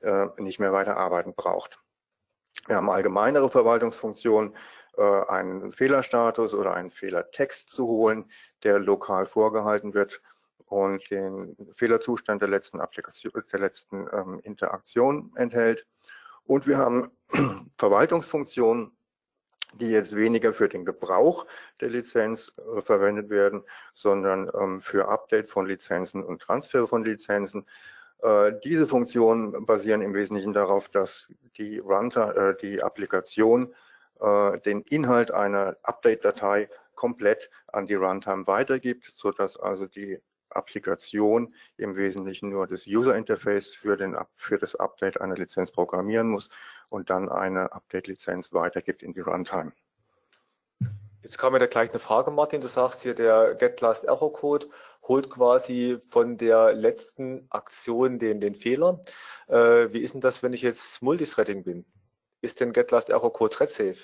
[0.00, 1.78] äh, nicht mehr weiter arbeiten braucht.
[2.66, 4.56] Wir haben allgemeinere Verwaltungsfunktionen,
[4.96, 8.30] äh, einen Fehlerstatus oder einen Fehlertext zu holen,
[8.62, 10.22] der lokal vorgehalten wird
[10.68, 15.86] und den Fehlerzustand der letzten Applikation, der letzten ähm, Interaktion enthält.
[16.44, 17.10] Und wir haben
[17.78, 18.92] Verwaltungsfunktionen,
[19.74, 21.46] die jetzt weniger für den Gebrauch
[21.80, 23.62] der Lizenz äh, verwendet werden,
[23.94, 27.66] sondern ähm, für Update von Lizenzen und Transfer von Lizenzen.
[28.22, 33.74] Äh, diese Funktionen basieren im Wesentlichen darauf, dass die Runtime, äh, die Applikation
[34.20, 40.18] äh, den Inhalt einer Update-Datei komplett an die Runtime weitergibt, so dass also die
[40.50, 46.28] Applikation im Wesentlichen nur das User Interface für, den, für das Update einer Lizenz programmieren
[46.28, 46.48] muss
[46.88, 49.72] und dann eine Update-Lizenz weitergibt in die Runtime.
[51.22, 52.60] Jetzt kam mir da gleich eine Frage, Martin.
[52.60, 54.68] Du sagst hier, der GetLast Error Code
[55.02, 59.02] holt quasi von der letzten Aktion den, den Fehler.
[59.48, 61.84] Äh, wie ist denn das, wenn ich jetzt Multithreading bin?
[62.40, 63.98] Ist denn GetLast Error Code thread safe?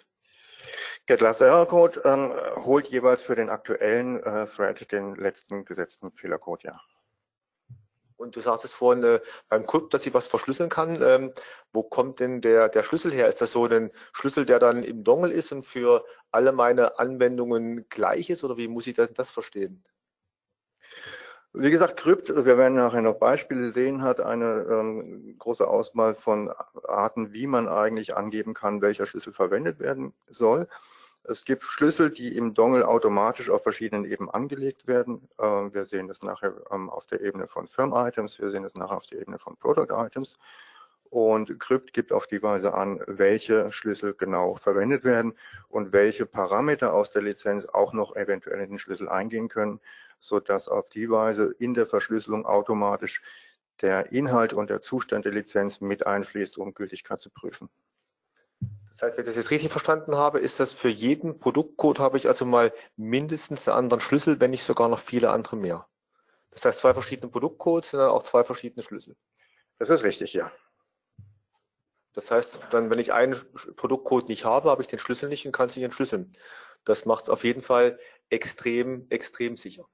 [1.06, 2.32] GetLast Error Code ähm,
[2.64, 6.80] holt jeweils für den aktuellen äh, Thread den letzten gesetzten Fehlercode, ja.
[8.16, 11.02] Und du sagtest vorhin äh, beim Crypt, dass ich was verschlüsseln kann.
[11.02, 11.32] Ähm,
[11.72, 13.28] wo kommt denn der, der Schlüssel her?
[13.28, 17.86] Ist das so ein Schlüssel, der dann im Dongle ist und für alle meine Anwendungen
[17.90, 18.44] gleich ist?
[18.44, 19.84] Oder wie muss ich das, das verstehen?
[21.52, 26.52] Wie gesagt, Krypt, wir werden nachher noch Beispiele sehen, hat eine ähm, große Auswahl von
[26.88, 30.66] Arten, wie man eigentlich angeben kann, welcher Schlüssel verwendet werden soll.
[31.26, 35.28] Es gibt Schlüssel, die im Dongle automatisch auf verschiedenen Ebenen angelegt werden.
[35.38, 38.98] Ähm, wir sehen das nachher ähm, auf der Ebene von Firm-Items, wir sehen das nachher
[38.98, 40.36] auf der Ebene von Product-Items.
[41.10, 45.34] Und Crypt gibt auf die Weise an, welche Schlüssel genau verwendet werden
[45.68, 49.80] und welche Parameter aus der Lizenz auch noch eventuell in den Schlüssel eingehen können
[50.24, 53.22] so dass auf die Weise in der Verschlüsselung automatisch
[53.82, 57.68] der Inhalt und der Zustand der Lizenz mit einfließt, um Gültigkeit zu prüfen.
[59.04, 62.16] Das heißt, wenn ich das jetzt richtig verstanden habe, ist das für jeden Produktcode habe
[62.16, 65.86] ich also mal mindestens einen anderen Schlüssel, wenn nicht sogar noch viele andere mehr.
[66.52, 69.14] Das heißt, zwei verschiedene Produktcodes sind dann auch zwei verschiedene Schlüssel.
[69.78, 70.50] Das ist richtig, ja.
[72.14, 73.36] Das heißt, dann, wenn ich einen
[73.76, 76.32] Produktcode nicht habe, habe ich den Schlüssel nicht und kann es nicht entschlüsseln.
[76.84, 77.98] Das macht es auf jeden Fall
[78.30, 79.84] extrem, extrem sicher.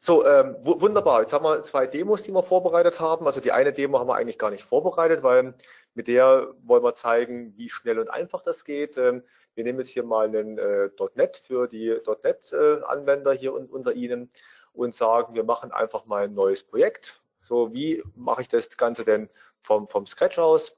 [0.00, 1.20] So, ähm, wunderbar.
[1.20, 3.26] Jetzt haben wir zwei Demos, die wir vorbereitet haben.
[3.28, 5.54] Also die eine Demo haben wir eigentlich gar nicht vorbereitet, weil
[5.94, 8.96] mit der wollen wir zeigen, wie schnell und einfach das geht.
[8.98, 9.22] Ähm,
[9.54, 13.92] wir nehmen jetzt hier mal einen äh, .NET für die .NET-Anwender äh, hier un unter
[13.92, 14.30] Ihnen
[14.72, 17.22] und sagen, wir machen einfach mal ein neues Projekt.
[17.40, 19.28] So, wie mache ich das Ganze denn
[19.60, 20.76] vom, vom Scratch aus?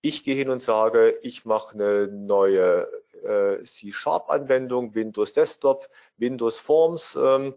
[0.00, 2.86] Ich gehe hin und sage, ich mache eine neue
[3.24, 5.88] äh, C-Sharp-Anwendung, Windows Desktop,
[6.18, 7.54] Windows Forms ähm,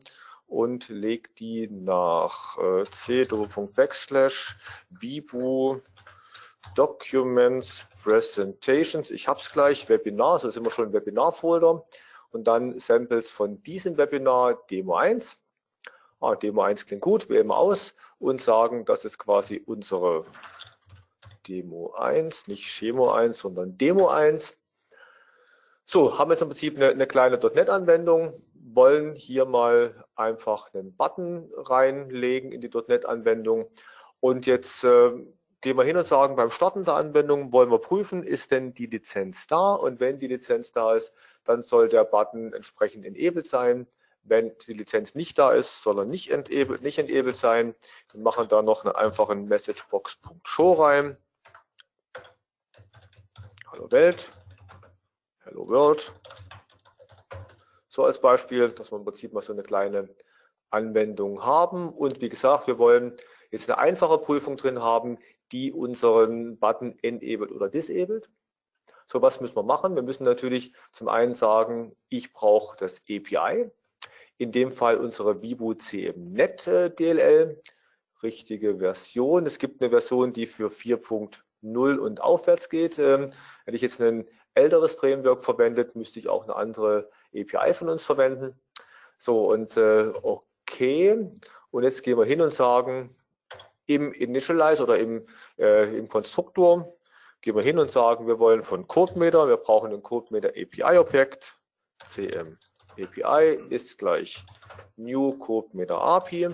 [0.48, 3.28] und lege die nach äh, c
[3.76, 4.58] backslash
[4.90, 5.82] vibu
[6.76, 9.12] Documents Presentations.
[9.12, 11.86] Ich habe es gleich, Webinar, das ist immer schon ein Webinar-Folder.
[12.32, 15.38] Und dann Samples von diesem Webinar, Demo 1.
[16.20, 20.26] Ah, Demo 1 klingt gut, wählen wir aus und sagen, das ist quasi unsere
[21.48, 24.58] Demo 1, nicht Chemo 1, sondern Demo 1.
[25.86, 31.50] So, haben jetzt im Prinzip eine, eine kleine .NET-Anwendung, wollen hier mal einfach einen Button
[31.56, 33.70] reinlegen in die .NET-Anwendung
[34.20, 35.12] und jetzt äh,
[35.62, 38.86] gehen wir hin und sagen, beim Starten der Anwendung wollen wir prüfen, ist denn die
[38.86, 43.88] Lizenz da und wenn die Lizenz da ist, dann soll der Button entsprechend enabled sein.
[44.24, 47.76] Wenn die Lizenz nicht da ist, soll er nicht enabled, nicht enabled sein.
[48.12, 51.18] Wir machen da noch einen einfachen Messagebox.show rein.
[53.72, 54.32] Hallo Welt.
[55.44, 56.12] Hello World.
[57.88, 60.14] So als Beispiel, dass wir im Prinzip mal so eine kleine
[60.70, 61.90] Anwendung haben.
[61.90, 63.16] Und wie gesagt, wir wollen
[63.50, 65.18] jetzt eine einfache Prüfung drin haben,
[65.52, 68.30] die unseren Button enabled oder disabled.
[69.08, 69.96] So was müssen wir machen.
[69.96, 73.72] Wir müssen natürlich zum einen sagen, ich brauche das API.
[74.38, 77.62] In dem Fall unsere Vibu CMNet äh, DLL.
[78.22, 79.46] Richtige Version.
[79.46, 83.00] Es gibt eine Version, die für 4.0 und aufwärts geht.
[83.00, 83.32] Ähm,
[83.66, 88.04] wenn ich jetzt einen älteres Framework verwendet, müsste ich auch eine andere API von uns
[88.04, 88.60] verwenden.
[89.18, 91.32] So, und äh, okay.
[91.72, 93.16] Und jetzt gehen wir hin und sagen,
[93.88, 95.26] im Initialize oder im,
[95.58, 96.94] äh, im Konstruktor
[97.42, 101.56] gehen wir hin und sagen, wir wollen von CodeMeter, wir brauchen ein CodeMeter API-Objekt,
[102.06, 102.58] CM
[103.00, 104.44] API ist gleich
[104.96, 106.50] New CodeMeter API.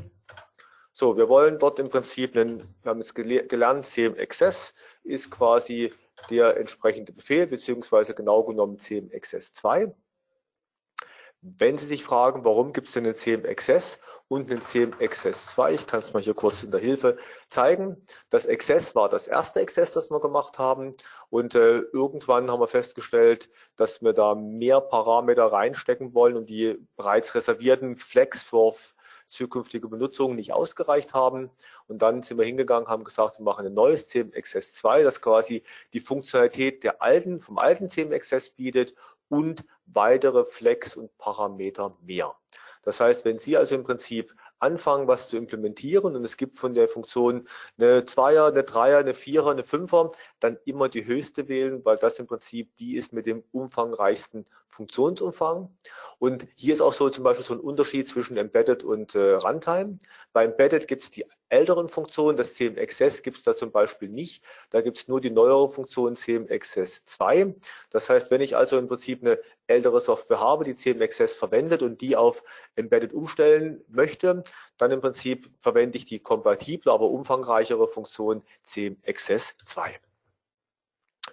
[0.92, 5.94] So, wir wollen dort im Prinzip einen, wir haben jetzt gelernt, CM Access ist quasi
[6.30, 9.94] der entsprechende Befehl, beziehungsweise genau genommen CMXS2.
[11.42, 14.00] Wenn Sie sich fragen, warum gibt es denn den CMXS
[14.34, 15.74] und den CM Access 2.
[15.74, 17.18] Ich kann es mal hier kurz in der Hilfe
[17.50, 18.04] zeigen.
[18.32, 20.96] Das Access war das erste Access, das wir gemacht haben.
[21.30, 26.80] Und äh, irgendwann haben wir festgestellt, dass wir da mehr Parameter reinstecken wollen und die
[26.96, 28.74] bereits reservierten Flex für
[29.28, 31.52] zukünftige Benutzung nicht ausgereicht haben.
[31.86, 35.22] Und dann sind wir hingegangen, haben gesagt, wir machen ein neues CM Access 2, das
[35.22, 35.62] quasi
[35.94, 38.96] die Funktionalität der alten, vom alten CM Access bietet
[39.30, 42.36] und weitere Flex und Parameter mehr.
[42.84, 46.74] Das heißt, wenn Sie also im Prinzip anfangen, was zu implementieren und es gibt von
[46.74, 51.84] der Funktion eine Zweier, eine Dreier, eine Vierer, eine Fünfer, dann immer die höchste wählen,
[51.84, 55.70] weil das im Prinzip die ist mit dem umfangreichsten Funktionsumfang.
[56.20, 60.00] Und hier ist auch so zum Beispiel so ein Unterschied zwischen Embedded und äh, Runtime.
[60.32, 64.10] Bei Embedded gibt es die älteren Funktionen, das CM Access gibt es da zum Beispiel
[64.10, 64.44] nicht.
[64.70, 67.56] Da gibt es nur die neuere Funktion CM Access 2.
[67.90, 71.82] Das heißt, wenn ich also im Prinzip eine ältere Software habe, die CM Access verwendet
[71.82, 72.44] und die auf
[72.76, 74.44] Embedded umstellen möchte,
[74.78, 80.00] dann im Prinzip verwende ich die kompatible, aber umfangreichere Funktion CM Access 2.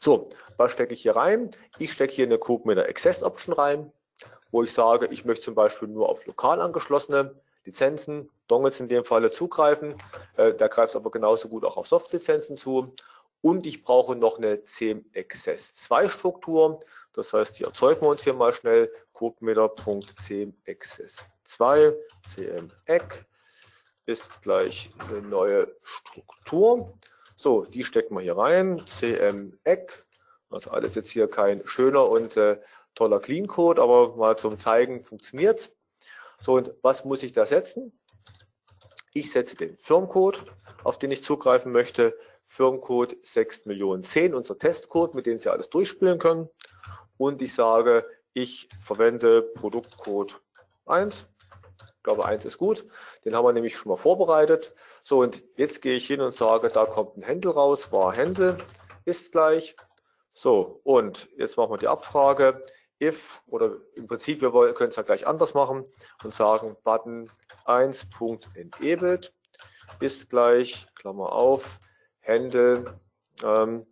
[0.02, 1.50] So, was stecke ich hier rein?
[1.78, 3.92] Ich stecke hier eine einer Access Option rein,
[4.50, 9.04] wo ich sage, ich möchte zum Beispiel nur auf lokal angeschlossene Lizenzen, Dongles in dem
[9.04, 10.02] Falle zugreifen.
[10.36, 12.94] Äh, der greift aber genauso gut auch auf Soft-Lizenzen zu.
[13.42, 16.80] Und ich brauche noch eine CM Access 2 Struktur.
[17.12, 18.90] Das heißt, die erzeugen wir uns hier mal schnell.
[19.12, 21.94] CodeMeter.cmaccess 2
[22.26, 23.26] cmec
[24.06, 26.94] ist gleich eine neue Struktur.
[27.40, 28.84] So, die stecken wir hier rein.
[28.84, 30.04] cmec,
[30.50, 32.60] also alles jetzt hier kein schöner und äh,
[32.94, 35.72] toller Clean Code, aber mal zum Zeigen funktioniert es.
[36.38, 37.98] So, und was muss ich da setzen?
[39.14, 40.44] Ich setze den Firmcode,
[40.84, 42.14] auf den ich zugreifen möchte.
[42.46, 46.46] Firmcode 6.010, unser Testcode, mit dem Sie alles durchspielen können
[47.16, 50.38] und ich sage, ich verwende Produktcode
[50.84, 51.24] 1.
[52.00, 52.86] Ich glaube, 1 ist gut.
[53.26, 54.74] Den haben wir nämlich schon mal vorbereitet.
[55.02, 58.56] So, und jetzt gehe ich hin und sage, da kommt ein Händel raus, war Händel,
[59.04, 59.76] ist gleich.
[60.32, 62.64] So, und jetzt machen wir die Abfrage.
[63.02, 65.84] If, oder im Prinzip, wir können es ja gleich anders machen
[66.24, 67.30] und sagen, Button
[67.66, 69.34] 1.enabled
[70.00, 71.80] ist gleich, Klammer auf,
[72.20, 72.98] Händel
[73.42, 73.86] ähm,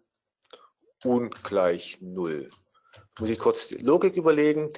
[1.04, 2.48] ungleich 0
[3.18, 4.70] muss ich kurz die Logik überlegen.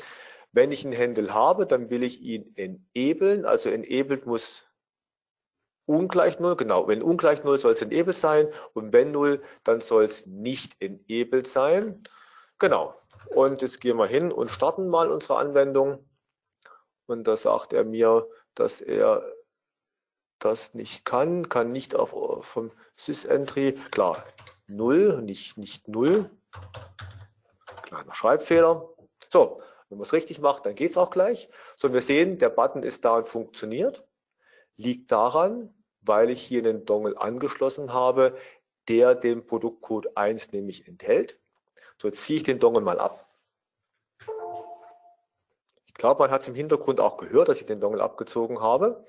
[0.52, 3.44] Wenn ich einen Händel habe, dann will ich ihn enablen.
[3.44, 4.64] Also enabled muss
[5.86, 6.88] ungleich 0, genau.
[6.88, 11.46] Wenn ungleich 0 soll es enabled sein und wenn 0, dann soll es nicht enabled
[11.46, 12.02] sein.
[12.58, 12.94] Genau.
[13.26, 16.08] Und jetzt gehen wir hin und starten mal unsere Anwendung.
[17.06, 19.22] Und da sagt er mir, dass er
[20.38, 22.10] das nicht kann, kann nicht auf
[22.44, 24.24] vom SysEntry, klar,
[24.66, 26.30] 0, nicht, nicht 0.
[27.82, 28.88] Kleiner Schreibfehler.
[29.28, 29.60] So,
[29.90, 31.50] wenn man es richtig macht, dann geht es auch gleich.
[31.76, 34.06] So, wir sehen, der Button ist da und funktioniert.
[34.76, 38.36] Liegt daran, weil ich hier einen Dongle angeschlossen habe,
[38.88, 41.38] der den Produktcode 1 nämlich enthält.
[41.98, 43.28] So, jetzt ziehe ich den Dongle mal ab.
[45.86, 49.04] Ich glaube, man hat es im Hintergrund auch gehört, dass ich den Dongle abgezogen habe.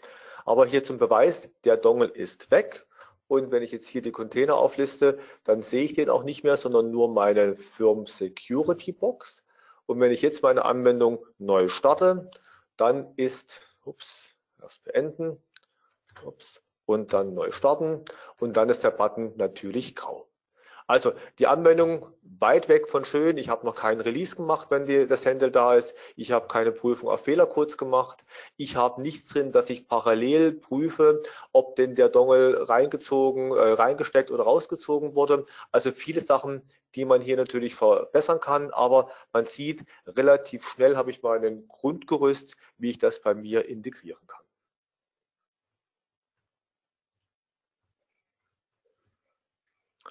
[0.46, 2.86] Aber hier zum Beweis, der Dongle ist weg
[3.28, 6.58] und wenn ich jetzt hier die Container aufliste, dann sehe ich den auch nicht mehr,
[6.58, 9.46] sondern nur meine Firm Security Box.
[9.91, 12.32] Und wenn ich jetzt meine Anwendung neu starte,
[12.77, 14.23] dann ist, ups,
[14.62, 15.43] erst beenden,
[16.23, 18.06] ups, und dann neu starten.
[18.39, 20.31] Und dann ist der Button natürlich grau.
[20.91, 23.38] Also die Anwendung weit weg von schön.
[23.38, 25.95] Ich habe noch keinen Release gemacht, wenn die, das Handle da ist.
[26.17, 28.25] Ich habe keine Prüfung auf Fehlercodes gemacht.
[28.58, 31.23] Ich habe nichts drin, dass ich parallel prüfe,
[31.54, 35.45] ob denn der Dongle reingezogen, äh, reingesteckt oder rausgezogen wurde.
[35.71, 36.62] Also viele Sachen,
[36.95, 38.71] die man hier natürlich verbessern kann.
[38.71, 43.65] Aber man sieht, relativ schnell habe ich mal ein Grundgerüst, wie ich das bei mir
[43.65, 44.40] integrieren kann.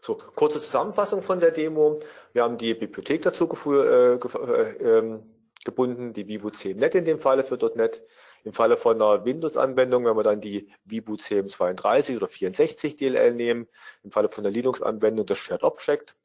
[0.02, 2.00] So, kurze Zusammenfassung von der Demo.
[2.32, 5.22] Wir haben die Bibliothek dazu äh, äh, ähm,
[5.64, 8.02] gebunden, die Vibu CMNet in dem Falle für .NET.
[8.42, 13.68] Im Falle von einer Windows-Anwendung, wenn wir dann die Vibu CM32 oder 64 DLL nehmen.
[14.02, 16.16] Im Falle von der Linux-Anwendung das Shared Object.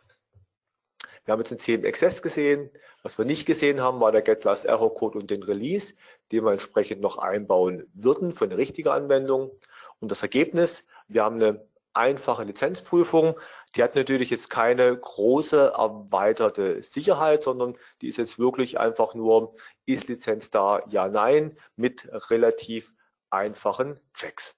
[1.26, 2.70] Wir haben jetzt den CM Access gesehen.
[3.04, 5.94] Was wir nicht gesehen haben, war der Get Last Error Code und den Release,
[6.32, 9.52] den wir entsprechend noch einbauen würden für eine richtige Anwendung.
[10.00, 13.36] Und das Ergebnis, wir haben eine einfache Lizenzprüfung.
[13.76, 19.56] Die hat natürlich jetzt keine große erweiterte Sicherheit, sondern die ist jetzt wirklich einfach nur,
[19.86, 22.94] ist Lizenz da, ja, nein, mit relativ
[23.30, 24.56] einfachen Checks.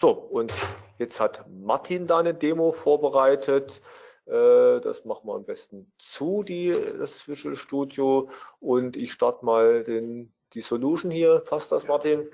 [0.00, 0.52] So, und
[0.98, 3.80] jetzt hat Martin da eine Demo vorbereitet.
[4.26, 8.30] Äh, das machen wir am besten zu, die, das Visual Studio.
[8.60, 11.40] Und ich starte mal den, die Solution hier.
[11.40, 12.28] Passt das, Martin?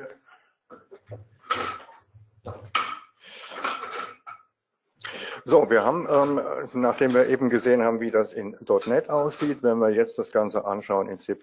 [5.47, 6.41] So, wir haben, ähm,
[6.73, 8.57] nachdem wir eben gesehen haben, wie das in
[8.87, 11.37] .NET aussieht, wenn wir jetzt das Ganze anschauen in C++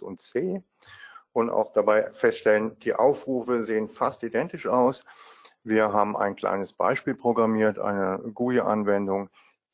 [0.00, 0.62] und C
[1.32, 5.04] und auch dabei feststellen, die Aufrufe sehen fast identisch aus.
[5.64, 9.28] Wir haben ein kleines Beispiel programmiert, eine GUI-Anwendung,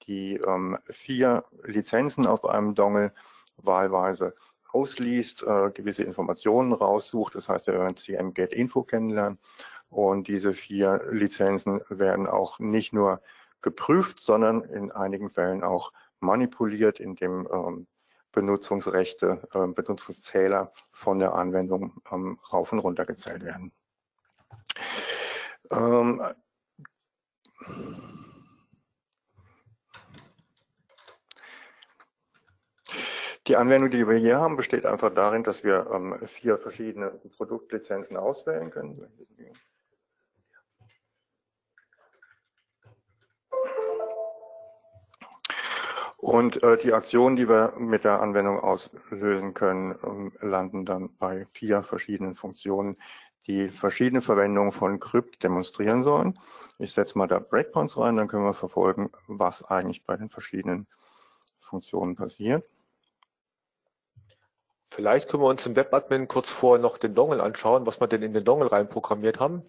[0.07, 3.13] die ähm, vier Lizenzen auf einem Dongle
[3.59, 4.35] wahlweise
[4.73, 7.35] ausliest, äh, gewisse Informationen raussucht.
[7.35, 9.39] Das heißt, wir werden CM Get Info kennenlernen.
[9.91, 13.21] Und diese vier Lizenzen werden auch nicht nur
[13.65, 15.91] geprüft, sondern in einigen Fällen auch
[16.21, 17.87] manipuliert, indem ähm,
[18.31, 23.73] Benutzungsrechte, äh, Benutzungszähler von der Anwendung ähm, rauf und runter gezählt werden.
[25.71, 26.23] Ähm,
[33.47, 38.19] die Anwendung, die wir hier haben, besteht einfach darin, dass wir ähm, vier verschiedene Produktlizenzen
[38.19, 39.09] auswählen können.
[46.25, 51.47] Und äh, die Aktionen, die wir mit der Anwendung auslösen können, ähm, landen dann bei
[51.53, 52.97] vier verschiedenen Funktionen,
[53.47, 56.39] die verschiedene Verwendungen von Crypt demonstrieren sollen.
[56.79, 60.87] Ich setze mal da Breakpoints rein, dann können wir verfolgen, was eigentlich bei den verschiedenen
[61.61, 62.65] Funktionen passiert.
[64.93, 68.23] Vielleicht können wir uns im Webadmin kurz vorher noch den Dongle anschauen, was wir denn
[68.23, 69.63] in den Dongle rein programmiert haben.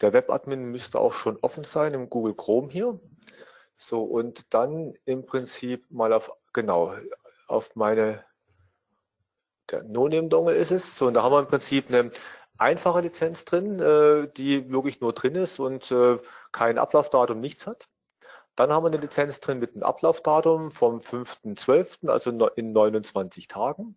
[0.00, 2.98] Der Webadmin müsste auch schon offen sein im Google Chrome hier.
[3.78, 6.94] So, und dann im Prinzip mal auf, genau,
[7.46, 8.24] auf meine,
[9.70, 10.96] der No-Name-Dongle ist es.
[10.96, 12.10] So, und da haben wir im Prinzip eine
[12.58, 16.18] einfache Lizenz drin, äh, die wirklich nur drin ist und äh,
[16.52, 17.86] kein Ablaufdatum, nichts hat.
[18.56, 23.96] Dann haben wir eine Lizenz drin mit einem Ablaufdatum vom 5.12., also in 29 Tagen.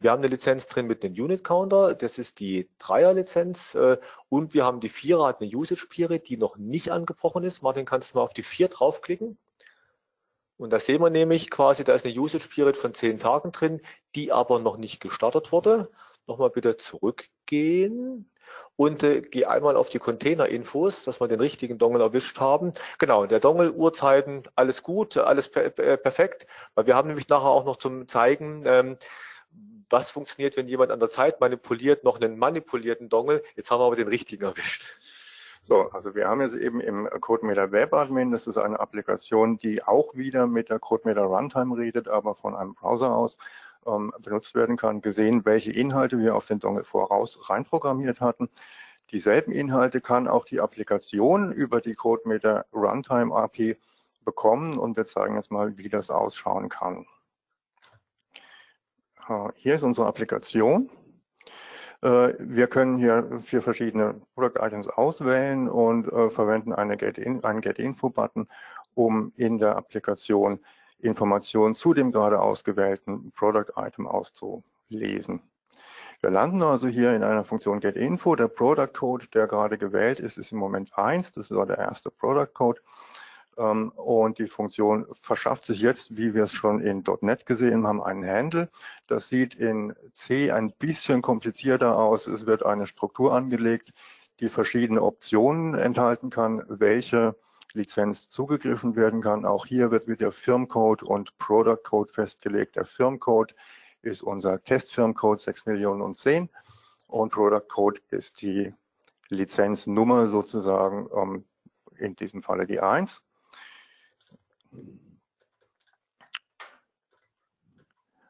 [0.00, 3.96] Wir haben eine Lizenz drin mit dem Unit Counter, das ist die Dreier-Lizenz äh,
[4.28, 7.62] und wir haben die Vierer, hat eine Usage Period, die noch nicht angebrochen ist.
[7.62, 9.38] Martin, kannst du mal auf die vier draufklicken?
[10.56, 13.80] Und da sehen wir nämlich quasi, da ist eine Usage Period von zehn Tagen drin,
[14.14, 15.90] die aber noch nicht gestartet wurde.
[16.26, 18.30] Nochmal bitte zurückgehen
[18.76, 22.72] und äh, gehe einmal auf die Container-Infos, dass wir den richtigen Dongle erwischt haben.
[22.98, 27.64] Genau, der Dongle, Uhrzeiten, alles gut, alles per perfekt, weil wir haben nämlich nachher auch
[27.64, 28.98] noch zum Zeigen, ähm,
[29.90, 33.42] was funktioniert, wenn jemand an der Zeit manipuliert, noch einen manipulierten Dongle.
[33.56, 34.84] Jetzt haben wir aber den richtigen erwischt.
[35.66, 39.82] So, also wir haben jetzt eben im CodeMeter Web Admin, das ist eine Applikation, die
[39.82, 43.38] auch wieder mit der CodeMeter Runtime redet, aber von einem Browser aus
[43.86, 48.50] ähm, benutzt werden kann, gesehen, welche Inhalte wir auf den Dongle voraus reinprogrammiert hatten.
[49.10, 53.78] Dieselben Inhalte kann auch die Applikation über die CodeMeter Runtime API
[54.24, 57.06] bekommen und wir zeigen jetzt mal, wie das ausschauen kann.
[59.54, 60.90] Hier ist unsere Applikation.
[62.02, 67.44] Äh, wir können hier vier verschiedene Product Items auswählen und äh, verwenden eine Get -In,
[67.44, 68.48] einen Get-Info-Button,
[68.94, 70.60] um in der Applikation
[70.98, 75.42] Informationen zu dem gerade ausgewählten Product Item auszulesen.
[76.20, 78.34] Wir landen also hier in einer Funktion GetInfo.
[78.34, 81.32] Der Product Code, der gerade gewählt ist, ist im Moment 1.
[81.32, 82.80] Das ist der erste Product Code.
[83.58, 88.02] Ähm, und die Funktion verschafft sich jetzt, wie wir es schon in .NET gesehen haben,
[88.02, 88.68] einen Handle.
[89.06, 92.26] Das sieht in C ein bisschen komplizierter aus.
[92.26, 93.92] Es wird eine Struktur angelegt,
[94.40, 97.36] die verschiedene Optionen enthalten kann, welche
[97.72, 99.44] Lizenz zugegriffen werden kann.
[99.44, 102.76] Auch hier wird wieder Firmcode und Product Code festgelegt.
[102.76, 103.54] Der Firmcode
[104.02, 106.48] ist unser Testfirmcode 6 Millionen und 10
[107.06, 108.72] und Product Code ist die
[109.28, 111.44] Lizenznummer sozusagen, ähm,
[111.96, 113.22] in diesem Falle die 1.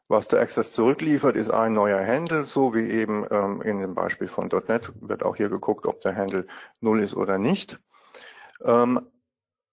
[0.07, 4.27] Was der Access zurückliefert, ist ein neuer Handle, so wie eben ähm, in dem Beispiel
[4.27, 6.45] von .NET wird auch hier geguckt, ob der Handle
[6.79, 7.79] 0 ist oder nicht.
[8.63, 9.01] Ähm,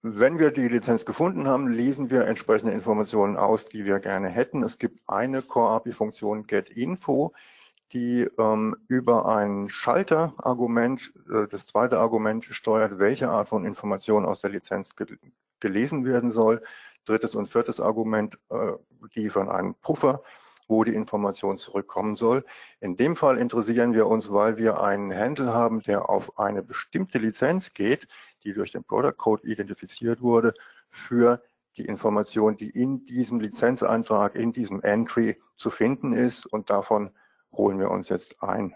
[0.00, 4.62] wenn wir die Lizenz gefunden haben, lesen wir entsprechende Informationen aus, die wir gerne hätten.
[4.62, 7.34] Es gibt eine Core-API-Funktion getInfo,
[7.92, 14.40] die ähm, über ein Schalter-Argument, äh, das zweite Argument steuert, welche Art von Information aus
[14.40, 15.18] der Lizenz ge
[15.62, 16.62] gelesen werden soll.
[17.06, 18.72] Drittes und viertes Argument äh,
[19.14, 20.22] liefern einen Puffer,
[20.68, 22.44] wo die Information zurückkommen soll.
[22.80, 27.18] In dem Fall interessieren wir uns, weil wir einen Handle haben, der auf eine bestimmte
[27.18, 28.06] Lizenz geht,
[28.44, 30.54] die durch den Product Code identifiziert wurde,
[30.90, 31.42] für
[31.76, 36.46] die Information, die in diesem Lizenzantrag, in diesem Entry zu finden ist.
[36.46, 37.10] Und davon
[37.52, 38.74] holen wir uns jetzt ein.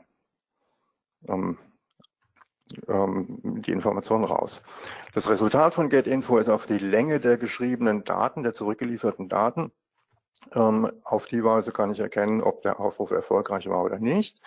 [1.28, 1.59] Ähm,
[2.89, 4.62] ähm, die Informationen raus.
[5.14, 9.72] Das Resultat von GetInfo ist auf die Länge der geschriebenen Daten, der zurückgelieferten Daten.
[10.55, 14.41] Ähm, auf die Weise kann ich erkennen, ob der Aufruf erfolgreich war oder nicht.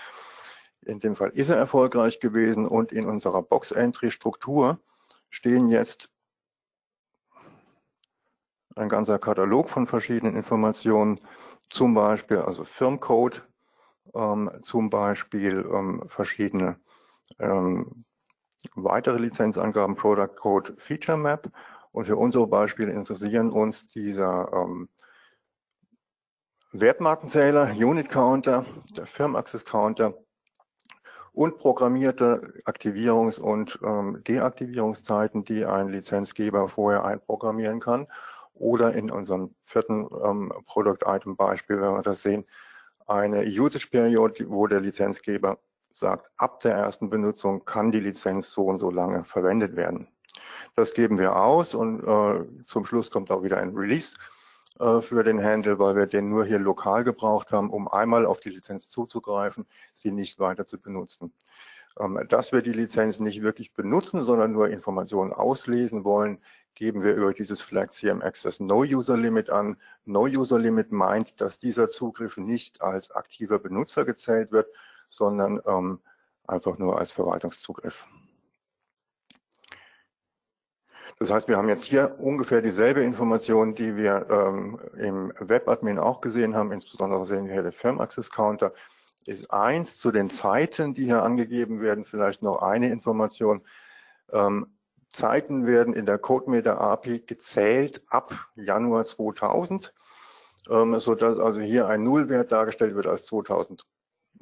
[0.82, 4.80] In dem Fall ist er erfolgreich gewesen und in unserer Box-Entry-Struktur
[5.30, 6.10] stehen jetzt
[8.76, 11.20] ein ganzer Katalog von verschiedenen Informationen,
[11.70, 13.46] zum Beispiel also Firmcode,
[14.16, 16.80] ähm, zum Beispiel ähm, verschiedene
[17.40, 18.06] ähm,
[18.76, 21.50] weitere Lizenzangaben, Product Code, Feature Map.
[21.92, 24.90] Und für unsere Beispiele interessieren uns dieser ähm,
[26.72, 30.14] Wertmarkenzähler, Unit Counter, der Firm Access Counter
[31.32, 38.08] und programmierte Aktivierungs- und ähm, Deaktivierungszeiten, die ein Lizenzgeber vorher einprogrammieren kann.
[38.54, 42.46] Oder in unserem vierten ähm, Product Item Beispiel, wenn wir das sehen,
[43.08, 45.60] eine Usage Period, wo der Lizenzgeber
[46.00, 50.08] sagt, ab der ersten Benutzung kann die Lizenz so und so lange verwendet werden.
[50.76, 54.16] Das geben wir aus und äh, zum Schluss kommt auch wieder ein Release
[54.80, 58.40] äh, für den Handle, weil wir den nur hier lokal gebraucht haben, um einmal auf
[58.40, 61.34] die Lizenz zuzugreifen, sie nicht weiter zu benutzen.
[62.00, 66.40] Ähm, dass wir die Lizenz nicht wirklich benutzen, sondern nur Informationen auslesen wollen,
[66.76, 69.76] geben wir über dieses Flag CM Access No User Limit an.
[70.06, 74.68] No User Limit meint, dass dieser Zugriff nicht als aktiver Benutzer gezählt wird,
[75.10, 76.00] sondern ähm,
[76.48, 78.08] einfach nur als Verwaltungszugriff.
[81.20, 86.22] Das heißt, wir haben jetzt hier ungefähr dieselbe Information, die wir ähm, im Webadmin auch
[86.22, 86.72] gesehen haben.
[86.72, 88.72] Insbesondere sehen wir hier den Firm Access Counter
[89.26, 92.06] ist eins zu den Zeiten, die hier angegeben werden.
[92.06, 93.62] Vielleicht noch eine Information.
[94.32, 94.68] Ähm,
[95.10, 99.94] Zeiten werden in der CodeMeter API gezählt ab Januar 2000,
[100.70, 103.86] ähm, sodass also hier ein Nullwert dargestellt wird als 2000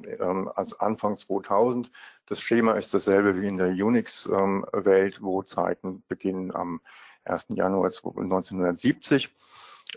[0.04, 1.90] ähm, als Anfang 2000.
[2.26, 6.80] Das Schema ist dasselbe wie in der Unix-Welt, wo Zeiten beginnen am
[7.24, 7.46] 1.
[7.50, 9.34] Januar 1970.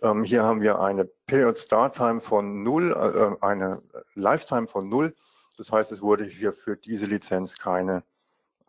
[0.02, 3.82] Ähm, hier haben wir eine Period Start Time von 0, äh, eine
[4.16, 5.14] Lifetime von 0.
[5.58, 8.04] Das heißt, es wurde hier für diese Lizenz keine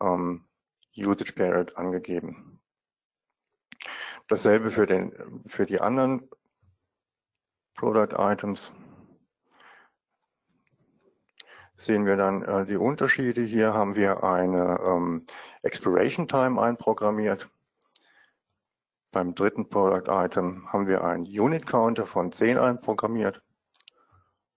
[0.01, 0.45] ähm,
[0.95, 2.59] Usage Period angegeben.
[4.27, 5.13] Dasselbe für, den,
[5.47, 6.29] für die anderen
[7.75, 8.71] Product Items
[11.75, 13.41] sehen wir dann äh, die Unterschiede.
[13.41, 15.25] Hier haben wir eine ähm,
[15.61, 17.49] Expiration Time einprogrammiert.
[19.11, 23.41] Beim dritten Product Item haben wir einen Unit Counter von 10 einprogrammiert.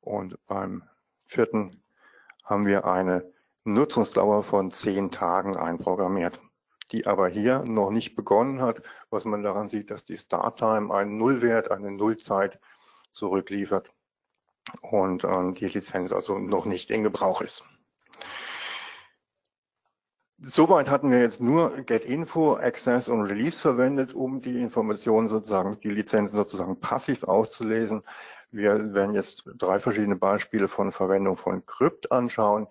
[0.00, 0.82] Und beim
[1.26, 1.82] vierten
[2.44, 3.32] haben wir eine
[3.64, 6.40] Nutzungsdauer von 10 Tagen einprogrammiert,
[6.92, 10.94] die aber hier noch nicht begonnen hat, was man daran sieht, dass die Start Time
[10.94, 12.60] einen Nullwert, eine Nullzeit
[13.10, 13.92] zurückliefert
[14.80, 17.64] und ähm, die Lizenz also noch nicht in Gebrauch ist.
[20.38, 25.90] Soweit hatten wir jetzt nur GetInfo, Access und Release verwendet, um die Informationen sozusagen, die
[25.90, 28.02] Lizenzen sozusagen passiv auszulesen.
[28.50, 32.66] Wir werden jetzt drei verschiedene Beispiele von Verwendung von Crypt anschauen,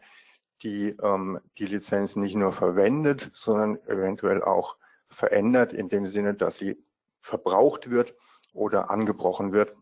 [0.61, 4.77] die ähm, die Lizenz nicht nur verwendet, sondern eventuell auch
[5.09, 6.77] verändert, in dem Sinne, dass sie
[7.21, 8.13] verbraucht wird
[8.53, 9.75] oder angebrochen wird.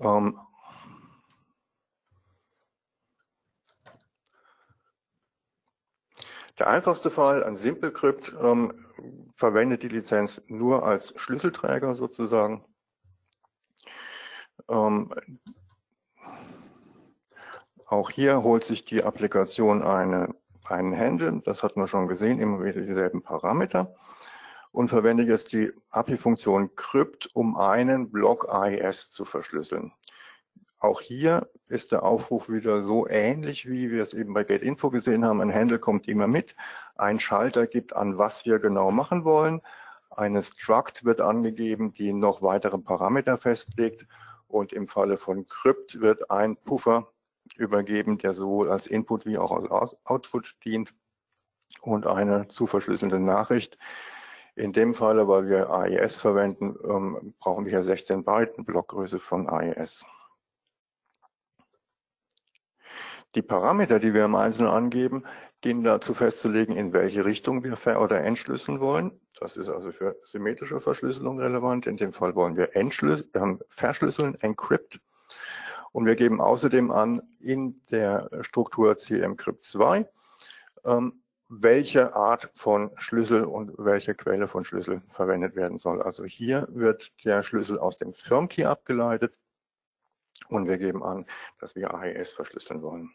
[0.00, 0.38] Ähm,
[6.58, 8.72] der einfachste Fall, ein Simple Crypt, ähm,
[9.34, 12.64] verwendet die Lizenz nur als Schlüsselträger sozusagen.
[14.68, 15.14] Ähm,
[17.86, 20.34] auch hier holt sich die Applikation eine,
[20.64, 23.94] einen Handle, das hatten wir schon gesehen, immer wieder dieselben Parameter
[24.78, 29.92] und verwende jetzt die API-Funktion crypt, um einen Block AES zu verschlüsseln.
[30.78, 35.24] Auch hier ist der Aufruf wieder so ähnlich, wie wir es eben bei GetInfo gesehen
[35.24, 35.40] haben.
[35.40, 36.54] Ein Handle kommt immer mit.
[36.94, 39.62] Ein Schalter gibt an, was wir genau machen wollen.
[40.10, 44.06] Eine Struct wird angegeben, die noch weitere Parameter festlegt.
[44.46, 47.08] Und im Falle von Crypt wird ein Puffer
[47.56, 50.94] übergeben, der sowohl als Input wie auch als Output dient
[51.80, 53.76] und eine zu verschlüsselnde Nachricht,
[54.58, 59.48] in dem Falle, weil wir AES verwenden, ähm, brauchen wir hier 16 Byte, Blockgröße von
[59.48, 60.04] AES.
[63.34, 65.24] Die Parameter, die wir im Einzelnen angeben,
[65.64, 69.20] dienen dazu festzulegen, in welche Richtung wir ver- oder entschlüsseln wollen.
[69.38, 71.86] Das ist also für symmetrische Verschlüsselung relevant.
[71.86, 75.00] In dem Fall wollen wir entschlüsseln, äh, verschlüsseln, encrypt.
[75.92, 80.06] Und wir geben außerdem an in der Struktur CMCrypt2,
[80.84, 86.02] ähm, welche Art von Schlüssel und welche Quelle von Schlüssel verwendet werden soll.
[86.02, 89.34] Also hier wird der Schlüssel aus dem Firmkey abgeleitet
[90.48, 91.26] und wir geben an,
[91.58, 93.10] dass wir AES verschlüsseln wollen.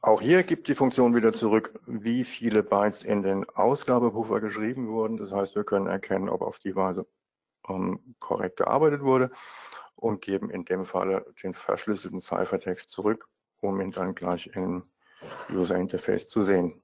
[0.00, 5.16] Auch hier gibt die Funktion wieder zurück, wie viele Bytes in den Ausgabepuffer geschrieben wurden.
[5.16, 7.06] Das heißt, wir können erkennen, ob auf die Weise
[7.68, 9.30] ähm, korrekt gearbeitet wurde.
[9.94, 13.28] und geben in dem Falle den verschlüsselten Ciphertext zurück,
[13.62, 14.82] um ihn dann gleich im
[15.50, 16.82] User Interface zu sehen.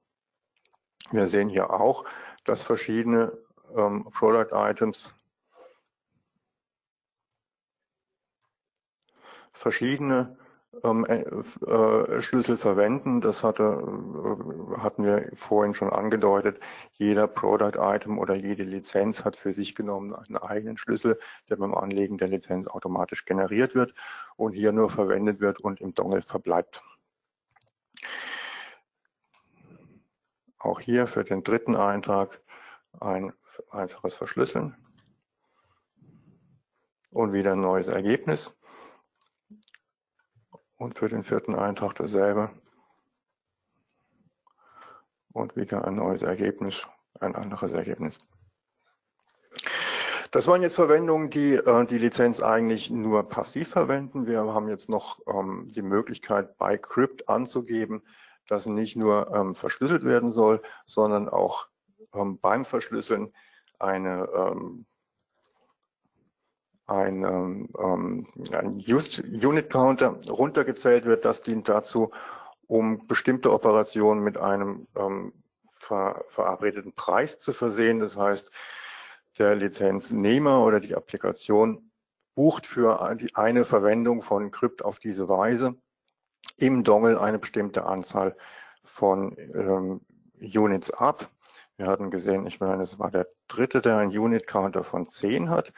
[1.11, 2.05] Wir sehen hier auch,
[2.45, 3.37] dass verschiedene
[3.77, 5.13] ähm, Product Items
[9.53, 10.39] verschiedene
[10.85, 11.21] ähm, äh,
[11.67, 13.21] äh, Schlüssel verwenden.
[13.21, 16.61] Das hatte, äh, hatten wir vorhin schon angedeutet.
[16.93, 21.19] Jeder Product Item oder jede Lizenz hat für sich genommen einen eigenen Schlüssel,
[21.49, 23.95] der beim Anlegen der Lizenz automatisch generiert wird
[24.37, 26.83] und hier nur verwendet wird und im Dongle verbleibt.
[30.59, 32.41] Auch hier für den dritten Eintrag
[33.01, 33.33] ein
[33.71, 34.77] einfaches Verschlüsseln
[37.11, 38.58] und wieder ein neues Ergebnis.
[40.79, 42.51] Und für den vierten Eintrag dasselbe.
[45.33, 46.87] Und wieder ein neues Ergebnis,
[47.21, 48.21] ein anderes Ergebnis.
[50.31, 54.27] Das waren jetzt Verwendungen, die äh, die Lizenz eigentlich nur passiv verwenden.
[54.27, 58.03] Wir haben jetzt noch ähm, die Möglichkeit, bei Crypt anzugeben,
[58.47, 61.69] dass nicht nur ähm, verschlüsselt werden soll, sondern auch
[62.15, 63.31] ähm, beim Verschlüsseln
[63.79, 64.87] eine ähm,
[66.89, 71.25] ein, ähm, ein Unit Counter runtergezählt wird.
[71.25, 72.09] Das dient dazu,
[72.67, 75.33] um bestimmte Operationen mit einem ähm,
[75.63, 77.99] ver verabredeten Preis zu versehen.
[77.99, 78.51] Das heißt,
[79.39, 81.91] der Lizenznehmer oder die Applikation
[82.35, 83.03] bucht für
[83.35, 85.75] eine Verwendung von Crypt auf diese Weise
[86.57, 88.37] im Dongle eine bestimmte Anzahl
[88.85, 90.01] von ähm,
[90.41, 91.29] Units ab.
[91.77, 95.51] Wir hatten gesehen, ich meine, es war der dritte, der einen Unit Counter von 10
[95.51, 95.73] hat.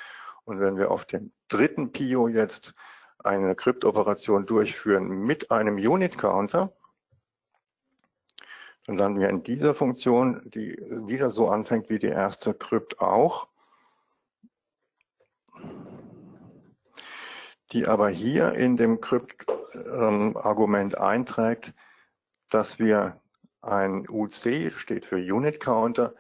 [0.51, 2.75] Und wenn wir auf dem dritten Pio jetzt
[3.21, 6.73] eine Kryptoperation durchführen mit einem Unit Counter,
[8.85, 10.77] dann landen wir in dieser Funktion, die
[11.07, 13.47] wieder so anfängt wie die erste Krypt auch,
[17.71, 21.75] die aber hier in dem Krypt-Argument ähm, einträgt,
[22.49, 23.21] dass wir
[23.63, 26.13] ein UC, steht für Unit Counter,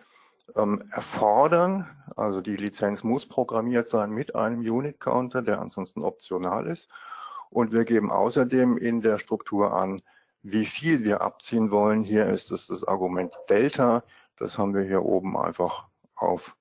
[0.57, 1.88] ähm, erfordern.
[2.16, 6.88] Also die Lizenz muss programmiert sein mit einem Unit Counter, der ansonsten optional ist.
[7.51, 10.03] Und wir geben außerdem in der Struktur an,
[10.42, 12.05] wie viel wir abziehen wollen.
[12.05, 14.05] Hier ist es das Argument Delta.
[14.36, 16.57] Das haben wir hier oben einfach auf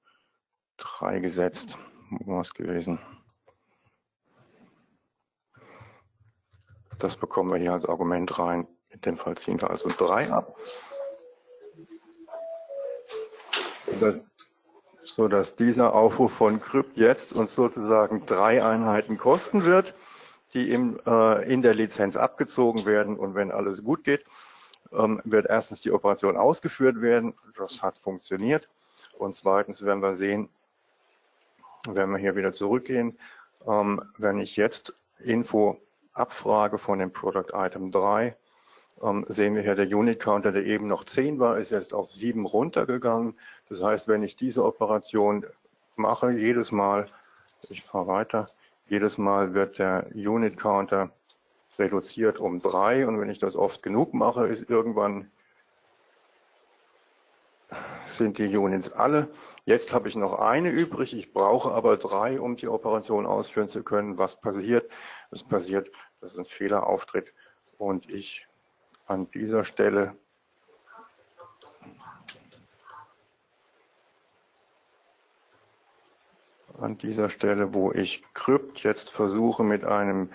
[0.78, 1.78] drei gesetzt.
[2.10, 3.00] Wo gewesen?
[6.98, 8.68] Das bekommen wir hier als Argument rein.
[8.90, 10.58] In dem Fall ziehen wir also drei ab
[14.00, 14.24] dass,
[15.04, 19.94] so dass dieser Aufruf von Krypt jetzt uns sozusagen drei Einheiten kosten wird,
[20.54, 23.18] die im, äh, in der Lizenz abgezogen werden.
[23.18, 24.26] Und wenn alles gut geht,
[24.92, 27.34] ähm, wird erstens die Operation ausgeführt werden.
[27.58, 28.68] Das hat funktioniert.
[29.18, 30.50] Und zweitens werden wir sehen,
[31.88, 33.18] wenn wir hier wieder zurückgehen,
[33.68, 35.80] ähm, wenn ich jetzt Info
[36.14, 38.36] abfrage von dem Product Item 3,
[39.02, 42.12] ähm, sehen wir hier der Unit Counter, der eben noch 10 war, ist jetzt auf
[42.12, 43.38] 7 runtergegangen.
[43.70, 45.46] Das heißt, wenn ich diese Operation
[45.96, 47.08] mache, jedes Mal,
[47.70, 48.46] ich fahre weiter,
[48.88, 51.12] jedes Mal wird der Unit Counter
[51.78, 55.32] reduziert um 3 und wenn ich das oft genug mache, ist irgendwann
[58.04, 59.30] sind die Units alle.
[59.66, 63.84] Jetzt habe ich noch eine übrig, ich brauche aber drei, um die Operation ausführen zu
[63.84, 64.18] können.
[64.18, 64.92] Was passiert?
[65.32, 65.92] Es passiert,
[66.22, 67.32] dass ein Fehler auftritt
[67.78, 68.48] und ich
[69.10, 70.16] an dieser Stelle
[76.80, 80.30] an dieser Stelle, wo ich Crypt jetzt versuche mit einem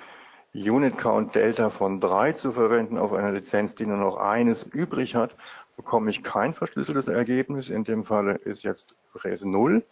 [0.53, 5.15] Unit Count Delta von 3 zu verwenden auf einer Lizenz, die nur noch eines übrig
[5.15, 5.35] hat,
[5.77, 7.71] bekomme ich kein verschlüsseltes Ergebnis.
[7.71, 9.83] In dem Falle ist jetzt Res 0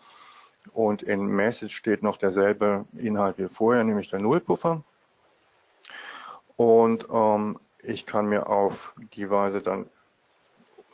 [0.72, 4.84] und in Message steht noch derselbe Inhalt wie vorher, nämlich der Nullpuffer.
[6.56, 9.86] Und ähm, ich kann mir auf die Weise dann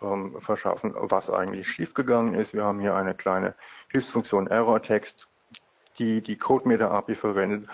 [0.03, 2.55] ähm, verschaffen, was eigentlich schiefgegangen ist.
[2.55, 3.55] Wir haben hier eine kleine
[3.89, 5.29] Hilfsfunktion ErrorText,
[5.99, 7.69] die die CodeMeter-API verwendet,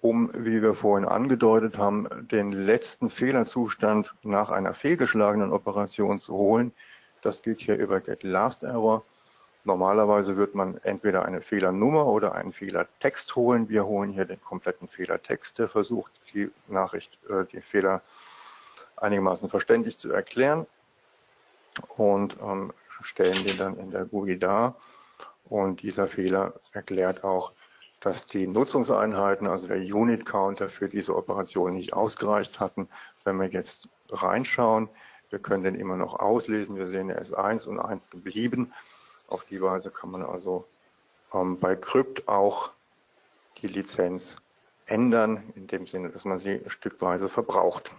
[0.00, 6.72] um, wie wir vorhin angedeutet haben, den letzten Fehlerzustand nach einer fehlgeschlagenen Operation zu holen.
[7.22, 9.04] Das geht hier über getLastError.
[9.64, 13.68] Normalerweise wird man entweder eine Fehlernummer oder einen Fehlertext holen.
[13.68, 18.00] Wir holen hier den kompletten Fehlertext, der versucht, die Nachricht, äh, die Fehler
[19.00, 20.66] einigermaßen verständlich zu erklären
[21.96, 22.72] und ähm,
[23.02, 24.76] stellen den dann in der GUI dar.
[25.44, 27.52] Und dieser Fehler erklärt auch,
[28.00, 32.88] dass die Nutzungseinheiten, also der Unit Counter für diese Operation nicht ausgereicht hatten.
[33.24, 34.88] Wenn wir jetzt reinschauen,
[35.28, 36.76] wir können den immer noch auslesen.
[36.76, 38.72] Wir sehen, er ist 1 und 1 geblieben.
[39.28, 40.66] Auf die Weise kann man also
[41.32, 42.70] ähm, bei Crypt auch
[43.58, 44.36] die Lizenz
[44.86, 47.92] ändern, in dem Sinne, dass man sie stückweise verbraucht.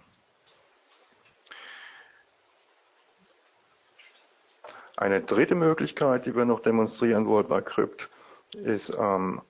[5.02, 8.08] Eine dritte Möglichkeit, die wir noch demonstrieren wollen bei Crypt,
[8.52, 9.42] ist ähm,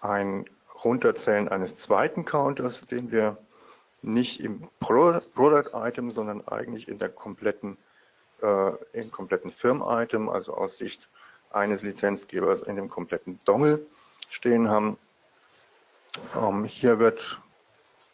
[0.00, 0.46] ein
[0.82, 3.36] Runterzählen eines zweiten Counters, den wir
[4.00, 7.76] nicht im Product Item, sondern eigentlich in der kompletten,
[8.40, 11.10] äh, im kompletten Firm-Item, also aus Sicht
[11.50, 13.84] eines Lizenzgebers in dem kompletten Dongle
[14.30, 14.96] stehen haben.
[16.34, 17.38] Ähm, hier wird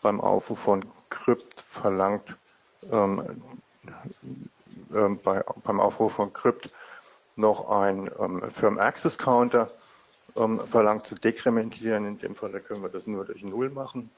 [0.00, 2.36] beim Aufruf von Crypt verlangt,
[2.90, 3.40] ähm,
[4.94, 6.70] ähm, bei, beim Aufruf von Crypt
[7.36, 9.70] noch ein ähm, Firm Access Counter
[10.36, 12.06] ähm, verlangt zu dekrementieren.
[12.06, 14.10] In dem Fall können wir das nur durch Null machen.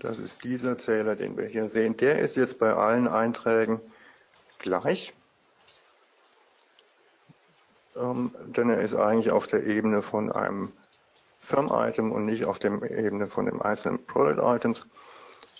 [0.00, 1.96] Das ist dieser Zähler, den wir hier sehen.
[1.96, 3.80] Der ist jetzt bei allen Einträgen
[4.58, 5.14] gleich,
[7.96, 10.72] ähm, denn er ist eigentlich auf der Ebene von einem
[11.40, 14.86] Firm-Item und nicht auf der Ebene von dem einzelnen Product-Items.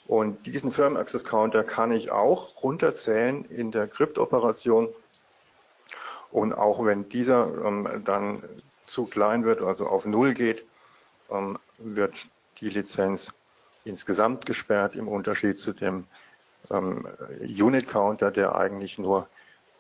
[0.07, 4.89] Und diesen Firm-Access-Counter kann ich auch runterzählen in der Crypt-Operation.
[6.31, 8.43] Und auch wenn dieser ähm, dann
[8.87, 10.65] zu klein wird, also auf Null geht,
[11.31, 12.15] ähm, wird
[12.61, 13.33] die Lizenz
[13.85, 16.05] insgesamt gesperrt im Unterschied zu dem
[16.71, 17.07] ähm,
[17.41, 19.29] Unit Counter, der eigentlich nur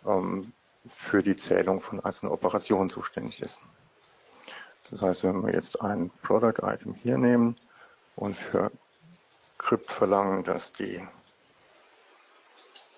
[0.06, 0.52] ähm,
[0.88, 3.58] für die Zählung von einzelnen Operationen zuständig ist.
[4.90, 7.56] Das heißt, wenn wir jetzt ein Product Item hier nehmen
[8.14, 8.70] und für
[9.58, 11.06] Crypt verlangen, dass die,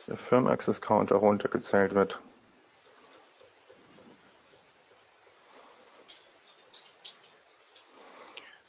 [0.06, 2.20] der Firm Access Counter runtergezählt wird,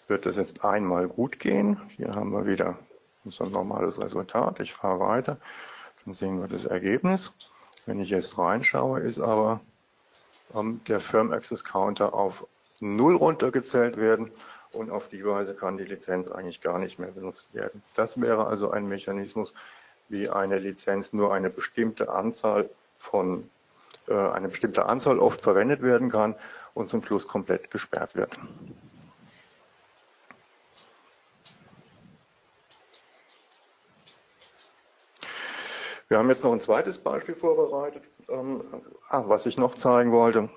[0.08, 1.80] wird das jetzt einmal gut gehen.
[1.90, 2.78] Hier haben wir wieder
[3.26, 4.60] unser normales Resultat.
[4.60, 5.38] Ich fahre weiter,
[6.04, 7.32] dann sehen wir das Ergebnis.
[7.86, 9.62] Wenn ich jetzt reinschaue, ist aber
[10.56, 12.46] ähm, der Firm Access Counter auf
[12.80, 14.32] 0 runtergezählt werden
[14.74, 17.82] und auf die Weise kann die Lizenz eigentlich gar nicht mehr benutzt werden.
[17.96, 19.54] Das wäre also ein Mechanismus,
[20.10, 23.50] wie eine Lizenz nur eine bestimmte Anzahl von
[24.08, 26.36] äh, eine bestimmte Anzahl oft verwendet werden kann
[26.74, 28.38] und zum Schluss komplett gesperrt wird.
[36.08, 38.64] Wir haben jetzt noch ein zweites Beispiel vorbereitet, ähm,
[39.10, 40.50] ah, was ich noch zeigen wollte.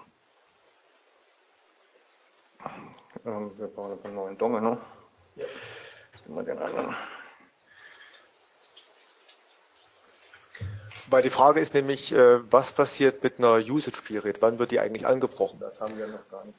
[3.24, 4.78] Ähm, wir bauen einen neuen Dongle, ne?
[5.36, 5.44] Ja.
[6.28, 6.94] Mal den anderen.
[11.10, 14.36] Weil die Frage ist nämlich, äh, was passiert mit einer Usage Period?
[14.40, 15.58] Wann wird die eigentlich angebrochen?
[15.60, 16.56] Das haben wir noch gar nicht.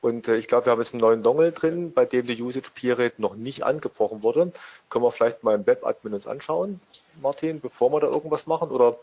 [0.00, 2.70] Und äh, ich glaube, wir haben jetzt einen neuen Dongle drin, bei dem die Usage
[2.74, 4.52] Period noch nicht angebrochen wurde.
[4.90, 6.80] Können wir vielleicht mal im Web-Admin uns anschauen,
[7.22, 8.70] Martin, bevor wir da irgendwas machen?
[8.70, 8.98] Oder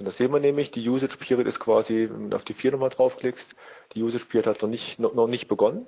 [0.00, 2.72] Und da sehen wir nämlich, die Usage Period ist quasi, wenn du auf die 4
[2.72, 3.54] nochmal draufklickst,
[3.92, 5.84] die Usage Period hat noch nicht, noch, noch nicht begonnen.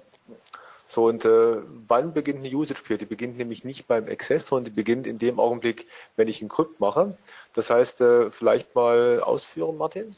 [0.87, 3.01] So, und äh, wann beginnt eine Usage Period?
[3.01, 5.87] Die beginnt nämlich nicht beim Access, sondern die beginnt in dem Augenblick,
[6.17, 7.17] wenn ich einen Crypt mache.
[7.55, 10.15] Das heißt, äh, vielleicht mal ausführen, Martin?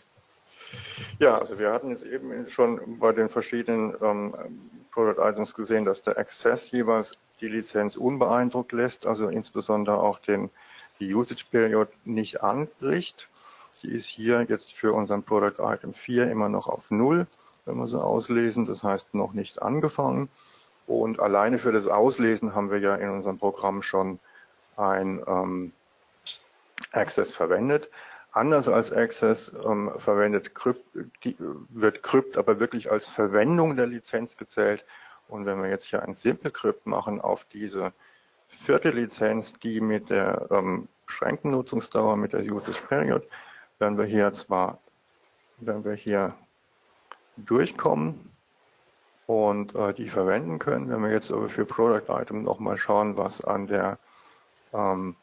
[1.21, 4.35] Ja, also wir hatten jetzt eben schon bei den verschiedenen ähm,
[4.91, 10.51] Product Items gesehen, dass der Access jeweils die Lizenz unbeeindruckt lässt, also insbesondere auch den,
[10.99, 13.29] die Usage Period nicht anbricht.
[13.83, 17.27] Die ist hier jetzt für unseren Product Item 4 immer noch auf Null,
[17.65, 20.29] wenn wir sie auslesen, das heißt noch nicht angefangen.
[20.87, 24.19] Und alleine für das Auslesen haben wir ja in unserem Programm schon
[24.77, 25.73] ein ähm,
[26.93, 27.91] Access verwendet.
[28.33, 30.85] Anders als Access ähm, verwendet Crypt,
[31.23, 31.37] die,
[31.69, 34.85] wird Crypt aber wirklich als Verwendung der Lizenz gezählt.
[35.29, 37.93] Und wenn wir jetzt hier ein Simple Crypt machen auf diese
[38.49, 43.27] vierte Lizenz, die mit der ähm, beschränkten Nutzungsdauer, mit der Usage Period,
[43.79, 44.81] werden wir hier zwar,
[45.59, 46.35] werden wir hier
[47.37, 48.35] durchkommen,
[49.27, 50.89] und äh, die verwenden können.
[50.91, 53.99] Wenn wir jetzt aber für Product Item nochmal schauen, was an der
[54.73, 55.17] ähm,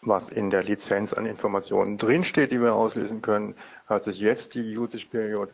[0.00, 3.54] was in der Lizenz an Informationen drinsteht, die wir auslesen können,
[3.86, 5.50] hat sich jetzt die Usage Period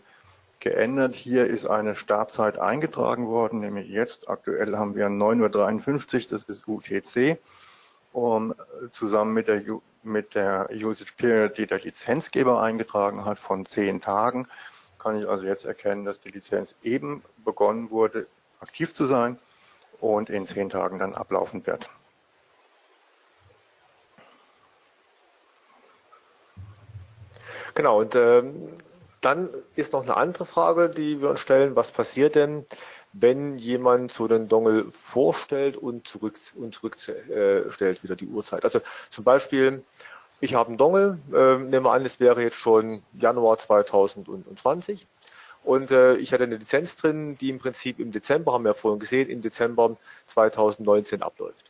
[0.61, 1.15] geändert.
[1.15, 6.69] Hier ist eine Startzeit eingetragen worden, nämlich jetzt aktuell haben wir 9.53 Uhr, das ist
[6.69, 7.39] UTC,
[8.13, 8.55] um,
[8.91, 9.63] zusammen mit der,
[10.03, 14.49] mit der Usage Period, die der Lizenzgeber eingetragen hat, von zehn Tagen
[14.99, 18.27] kann ich also jetzt erkennen, dass die Lizenz eben begonnen wurde,
[18.61, 19.39] aktiv zu sein
[20.01, 21.89] und in zehn Tagen dann ablaufen wird.
[27.75, 28.77] Genau, und ähm,
[29.21, 31.77] dann ist noch eine andere Frage, die wir uns stellen.
[31.77, 32.67] Was passiert denn,
[33.21, 38.65] wenn jemand so einen Dongle vorstellt und zurück und zurückstellt äh, wieder die Uhrzeit.
[38.65, 39.83] Also zum Beispiel,
[40.41, 45.07] ich habe einen Dongle, äh, nehmen wir an, es wäre jetzt schon Januar 2020
[45.65, 48.75] und äh, ich hatte eine Lizenz drin, die im Prinzip im Dezember, haben wir ja
[48.75, 49.97] vorhin gesehen, im Dezember
[50.27, 51.68] 2019 abläuft.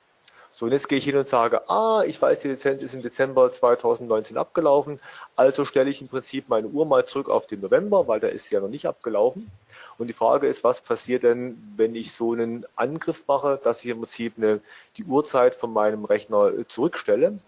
[0.59, 3.01] So, und jetzt gehe ich hin und sage, ah, ich weiß, die Lizenz ist im
[3.01, 4.99] Dezember 2019 abgelaufen,
[5.37, 8.47] also stelle ich im Prinzip meine Uhr mal zurück auf den November, weil da ist
[8.47, 9.53] sie ja noch nicht abgelaufen.
[9.99, 13.91] Und die Frage ist, was passiert denn, wenn ich so einen Angriff mache, dass ich
[13.91, 14.61] im Prinzip eine,
[14.97, 17.39] die Uhrzeit von meinem Rechner äh, zurückstelle.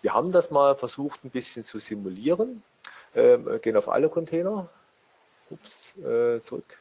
[0.00, 2.62] Wir haben das mal versucht, ein bisschen zu simulieren.
[3.16, 4.68] Ähm, gehen auf alle Container.
[5.50, 6.78] Ups, äh, zurück.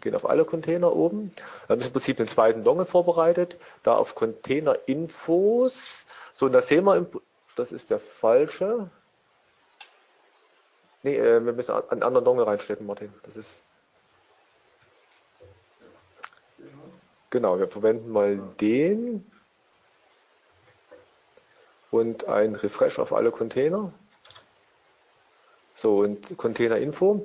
[0.00, 1.30] Gehen auf alle Container oben.
[1.66, 3.58] Wir haben im Prinzip den zweiten Dongle vorbereitet.
[3.82, 6.06] Da auf Container Infos.
[6.34, 7.06] So, und da sehen wir,
[7.56, 8.90] das ist der falsche.
[11.02, 13.12] Nee, äh, wir müssen einen anderen Dongle reinstecken, Martin.
[13.22, 13.50] Das ist.
[17.30, 19.30] Genau, wir verwenden mal den.
[21.90, 23.92] Und ein Refresh auf alle Container.
[25.74, 27.22] So, und Container Info.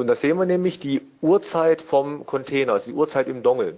[0.00, 3.76] Und da sehen wir nämlich die Uhrzeit vom Container, also die Uhrzeit im Dongle,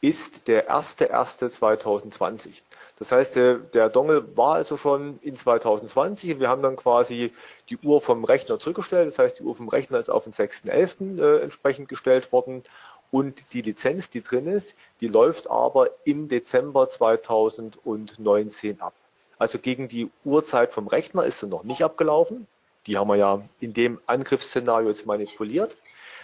[0.00, 2.62] ist der 1.1.2020.
[2.96, 7.32] Das heißt, der, der Dongle war also schon in 2020 und wir haben dann quasi
[7.70, 9.08] die Uhr vom Rechner zurückgestellt.
[9.08, 11.20] Das heißt, die Uhr vom Rechner ist auf den 6.11.
[11.20, 12.62] Äh, entsprechend gestellt worden
[13.10, 18.94] und die Lizenz, die drin ist, die läuft aber im Dezember 2019 ab.
[19.40, 22.46] Also gegen die Uhrzeit vom Rechner ist sie noch nicht abgelaufen.
[22.86, 25.76] Die haben wir ja in dem Angriffsszenario jetzt manipuliert.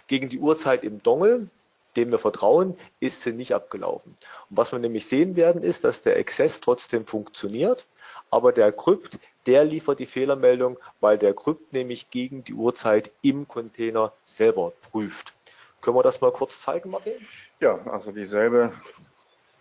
[0.07, 1.49] Gegen die Uhrzeit im Dongle,
[1.97, 4.17] dem wir vertrauen, ist sie nicht abgelaufen.
[4.49, 7.87] Und was wir nämlich sehen werden, ist, dass der Access trotzdem funktioniert,
[8.31, 13.49] aber der Krypt, der liefert die Fehlermeldung, weil der Krypt nämlich gegen die Uhrzeit im
[13.49, 15.35] Container selber prüft.
[15.81, 17.15] Können wir das mal kurz zeigen, Martin?
[17.61, 18.73] Ja, also dieselbe,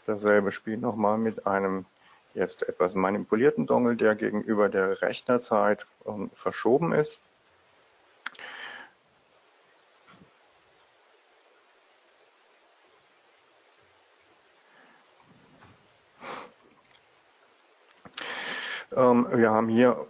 [0.06, 1.86] dasselbe Spiel nochmal mit einem
[2.34, 7.20] jetzt etwas manipulierten Dongle, der gegenüber der Rechnerzeit ähm, verschoben ist.
[18.96, 20.06] Ähm, wir haben hier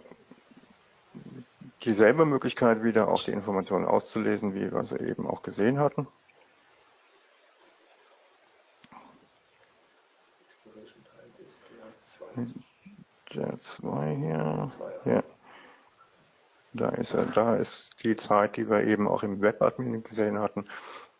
[1.84, 6.06] dieselbe Möglichkeit wieder auch die Informationen auszulesen, wie wir sie eben auch gesehen hatten.
[13.34, 14.72] Der 2 hier.
[15.04, 15.22] Ja.
[16.72, 20.66] Da ist er, da ist die Zeit, die wir eben auch im Webadmin gesehen hatten,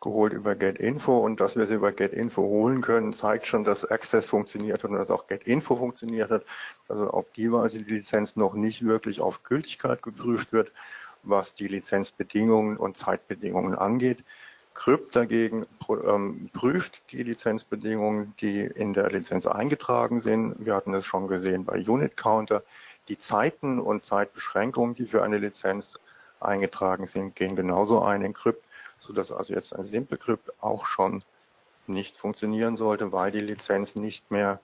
[0.01, 4.29] geholt über GetInfo und dass wir sie über GetInfo holen können, zeigt schon, dass Access
[4.29, 6.45] funktioniert hat und dass auch GetInfo funktioniert hat.
[6.89, 10.73] Also auf die Weise die Lizenz noch nicht wirklich auf Gültigkeit geprüft wird,
[11.23, 14.25] was die Lizenzbedingungen und Zeitbedingungen angeht.
[14.81, 20.55] Crypt dagegen ähm, prüft die Lizenzbedingungen, die in der Lizenz eingetragen sind.
[20.65, 22.63] Wir hatten es schon gesehen bei Unit Counter.
[23.09, 25.99] Die Zeiten und Zeitbeschränkungen, die für eine Lizenz
[26.41, 28.65] eingetragen sind, gehen genauso ein in Crypt,
[28.99, 31.23] sodass also jetzt ein Simple Crypt auch schon
[31.87, 34.61] nicht funktionieren sollte, weil die Lizenz nicht mehr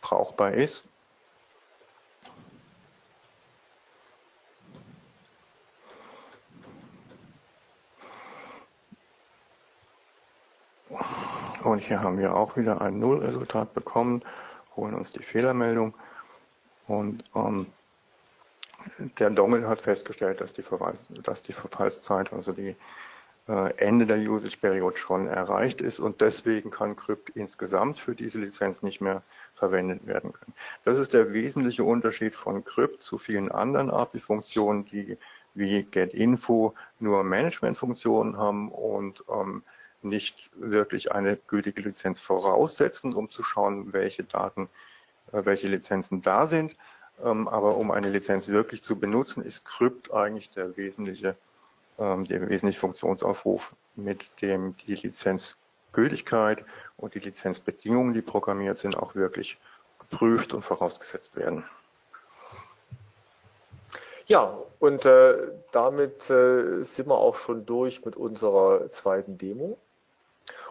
[0.00, 0.84] brauchbar ist.
[11.70, 14.22] Und hier haben wir auch wieder ein Nullresultat bekommen,
[14.74, 15.94] holen uns die Fehlermeldung
[16.88, 17.66] und ähm,
[19.20, 22.74] der Dongle hat festgestellt, dass die, Verweis, dass die Verfallszeit, also die
[23.46, 28.82] äh, Ende der Usage-Periode schon erreicht ist und deswegen kann Crypt insgesamt für diese Lizenz
[28.82, 29.22] nicht mehr
[29.54, 30.54] verwendet werden können.
[30.84, 35.16] Das ist der wesentliche Unterschied von Crypt zu vielen anderen API-Funktionen, die
[35.54, 39.62] wie GetInfo nur Management-Funktionen haben und ähm,
[40.02, 44.68] nicht wirklich eine gültige Lizenz voraussetzen, um zu schauen, welche Daten,
[45.32, 46.76] äh, welche Lizenzen da sind.
[47.22, 51.36] Ähm, aber um eine Lizenz wirklich zu benutzen, ist Crypt eigentlich der wesentliche,
[51.98, 56.64] ähm, der wesentliche Funktionsaufruf, mit dem die Lizenzgültigkeit
[56.96, 59.58] und die Lizenzbedingungen, die programmiert sind, auch wirklich
[59.98, 61.64] geprüft und vorausgesetzt werden.
[64.26, 65.34] Ja, und äh,
[65.72, 69.76] damit äh, sind wir auch schon durch mit unserer zweiten Demo.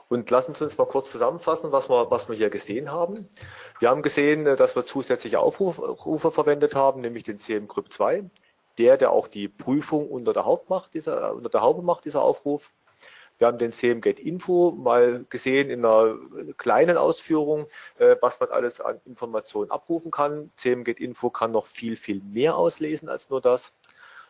[0.10, 3.30] Und lassen Sie uns mal kurz zusammenfassen, was wir, was wir hier gesehen haben.
[3.80, 8.24] Wir haben gesehen, äh, dass wir zusätzliche Aufrufe verwendet haben, nämlich den CM-Crypt 2,
[8.80, 12.72] der, der auch die Prüfung unter der, Haupt dieser, unter der Haube macht, dieser Aufruf.
[13.38, 16.18] Wir haben den CM-Get-Info mal gesehen in einer
[16.58, 17.68] kleinen Ausführung,
[18.00, 20.52] äh, was man alles an Informationen abrufen kann.
[20.58, 23.74] CM-Get-Info kann noch viel, viel mehr auslesen als nur das.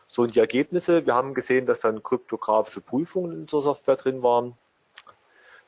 [0.08, 4.22] So, und die Ergebnisse, wir haben gesehen, dass dann kryptografische Prüfungen in der Software drin
[4.22, 4.56] waren.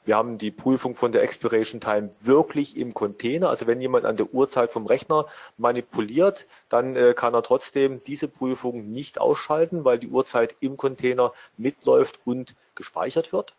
[0.05, 3.51] Wir haben die Prüfung von der Expiration Time wirklich im Container.
[3.51, 5.27] Also wenn jemand an der Uhrzeit vom Rechner
[5.59, 11.33] manipuliert, dann äh, kann er trotzdem diese Prüfung nicht ausschalten, weil die Uhrzeit im Container
[11.57, 13.55] mitläuft und gespeichert wird.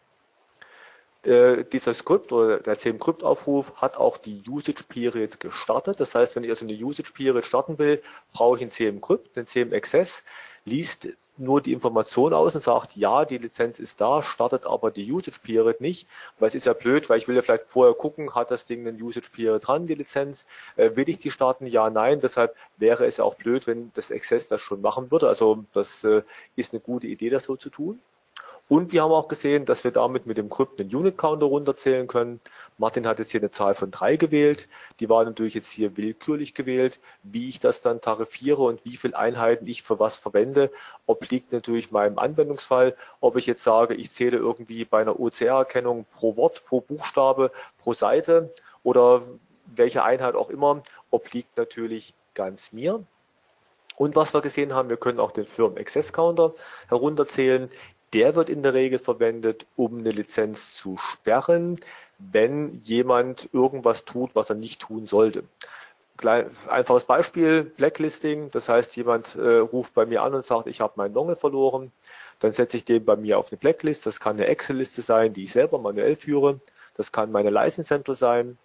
[1.23, 6.01] Äh, dieser Script oder der CM-Crypt-Aufruf hat auch die Usage Period gestartet.
[6.01, 8.01] Das heißt, wenn ich also eine Usage Period starten will,
[8.33, 10.23] brauche ich einen CM-Crypt, einen CM-Access
[10.65, 15.11] liest nur die Information aus und sagt, ja, die Lizenz ist da, startet aber die
[15.11, 16.07] Usage Period nicht,
[16.39, 18.87] weil es ist ja blöd, weil ich will ja vielleicht vorher gucken, hat das Ding
[18.87, 20.45] einen Usage Period dran, die Lizenz,
[20.77, 21.67] äh, will ich die starten?
[21.67, 25.27] Ja, nein, deshalb wäre es ja auch blöd, wenn das Access das schon machen würde.
[25.27, 26.23] Also das äh,
[26.55, 27.99] ist eine gute Idee, das so zu tun.
[28.73, 32.07] Und wir haben auch gesehen, dass wir damit mit dem Crypt einen Unit Counter runterzählen
[32.07, 32.41] können.
[32.79, 34.67] Martin hat jetzt hier eine Zahl von drei gewählt.
[34.99, 36.99] Die war natürlich jetzt hier willkürlich gewählt.
[37.21, 40.71] Wie ich das dann tarifiere und wie viele Einheiten ich für was verwende,
[41.05, 42.95] obliegt natürlich meinem Anwendungsfall.
[43.21, 47.93] Ob ich jetzt sage, ich zähle irgendwie bei einer OCR-Erkennung pro Wort, pro Buchstabe, pro
[47.93, 49.21] Seite oder
[49.67, 53.03] welche Einheit auch immer, obliegt natürlich ganz mir.
[53.95, 56.53] Und was wir gesehen haben, wir können auch den Firmen Access Counter
[56.87, 57.69] herunterzählen.
[58.13, 61.79] Der wird in der Regel verwendet, um eine Lizenz zu sperren,
[62.19, 65.43] wenn jemand irgendwas tut, was er nicht tun sollte.
[66.69, 70.93] Einfaches Beispiel, Blacklisting, das heißt, jemand äh, ruft bei mir an und sagt, ich habe
[70.95, 71.91] meinen Dongle verloren.
[72.39, 74.05] Dann setze ich den bei mir auf eine Blacklist.
[74.05, 76.59] Das kann eine Excel-Liste sein, die ich selber manuell führe.
[76.95, 78.57] Das kann meine License Central sein.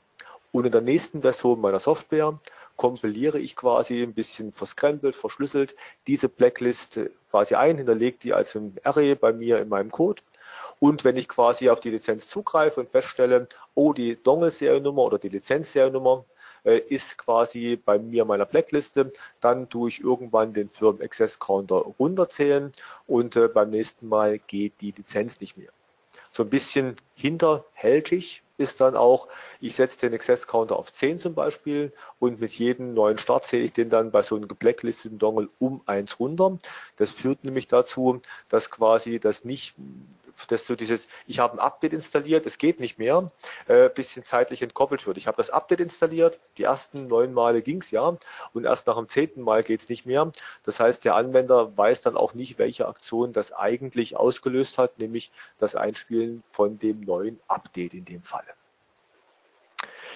[0.52, 2.38] Und in der nächsten Version meiner Software
[2.78, 5.76] kompiliere ich quasi ein bisschen verscrambled, verschlüsselt
[6.06, 6.98] diese Blacklist
[7.30, 10.22] quasi ein, hinterlege die als ein Array bei mir in meinem Code.
[10.80, 15.28] Und wenn ich quasi auf die Lizenz zugreife und feststelle, oh, die Dongle-Seriennummer oder die
[15.28, 16.24] Lizenz-Seriennummer
[16.64, 21.84] äh, ist quasi bei mir meiner Blackliste, dann tue ich irgendwann den Firmen Access Counter
[21.98, 22.72] runterzählen
[23.08, 25.70] und äh, beim nächsten Mal geht die Lizenz nicht mehr.
[26.30, 29.28] So ein bisschen hinterhältig ist dann auch,
[29.60, 33.64] ich setze den Access Counter auf 10 zum Beispiel und mit jedem neuen Start zähle
[33.64, 36.58] ich den dann bei so einem gebblacklisteten Dongle um 1 runter.
[36.96, 39.74] Das führt nämlich dazu, dass quasi das nicht
[40.46, 43.30] dass so dieses, ich habe ein Update installiert, es geht nicht mehr,
[43.66, 45.16] äh, bisschen zeitlich entkoppelt wird.
[45.16, 48.16] Ich habe das Update installiert, die ersten neun Male ging's ja
[48.52, 50.30] und erst nach dem zehnten Mal geht's nicht mehr.
[50.64, 55.30] Das heißt, der Anwender weiß dann auch nicht, welche Aktion das eigentlich ausgelöst hat, nämlich
[55.58, 58.48] das Einspielen von dem neuen Update in dem Falle.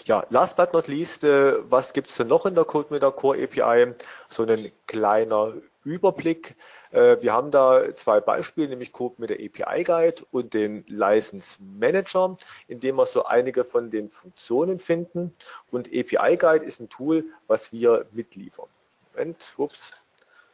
[0.04, 3.94] Ja, last but not least, äh, was gibt's denn noch in der CodeMeter Core API?
[4.28, 5.52] So ein kleiner
[5.84, 6.56] Überblick.
[6.90, 11.58] Äh, wir haben da zwei Beispiele, nämlich Code mit der API Guide und den License
[11.60, 12.36] Manager,
[12.68, 15.34] in dem wir so einige von den Funktionen finden.
[15.70, 18.68] Und API Guide ist ein Tool, was wir mitliefern.
[19.14, 19.92] Moment, ups.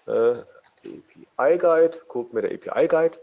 [0.07, 0.37] Äh,
[1.39, 3.19] API Guide, Code mit der API Guide.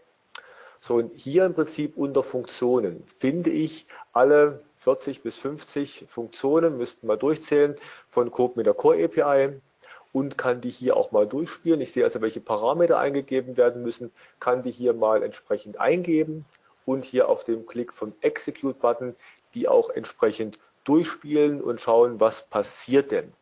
[0.80, 7.08] So, und hier im Prinzip unter Funktionen finde ich alle 40 bis 50 Funktionen, müssten
[7.08, 7.76] wir durchzählen,
[8.10, 9.60] von Code mit der Core API
[10.16, 11.82] und kann die hier auch mal durchspielen.
[11.82, 16.46] Ich sehe also, welche Parameter eingegeben werden müssen, kann die hier mal entsprechend eingeben
[16.86, 19.18] und hier auf dem Klick vom Execute-Button
[19.54, 23.34] die auch entsprechend durchspielen und schauen, was passiert denn.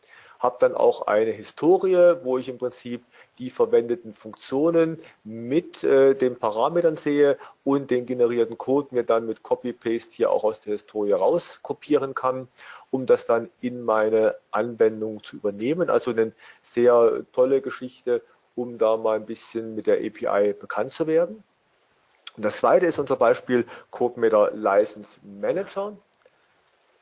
[0.43, 3.03] Habe dann auch eine Historie, wo ich im Prinzip
[3.39, 9.41] die verwendeten Funktionen mit äh, den Parametern sehe und den generierten Code mir dann mit
[9.41, 12.49] Copy-Paste hier auch aus der Historie rauskopieren kann,
[12.91, 15.89] um das dann in meine Anwendung zu übernehmen.
[15.89, 18.21] Also eine sehr tolle Geschichte,
[18.55, 21.41] um da mal ein bisschen mit der API bekannt zu werden.
[22.35, 25.95] Und das zweite ist unser Beispiel CodeMeter License Manager.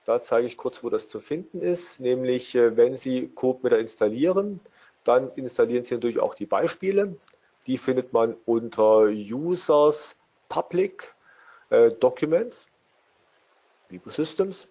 [0.05, 4.59] Da zeige ich kurz, wo das zu finden ist, nämlich äh, wenn Sie CodeMeter installieren,
[5.03, 7.15] dann installieren Sie natürlich auch die Beispiele.
[7.67, 10.15] Die findet man unter Users
[10.49, 11.13] Public
[11.69, 12.65] äh, Documents,
[14.05, 14.67] Systems,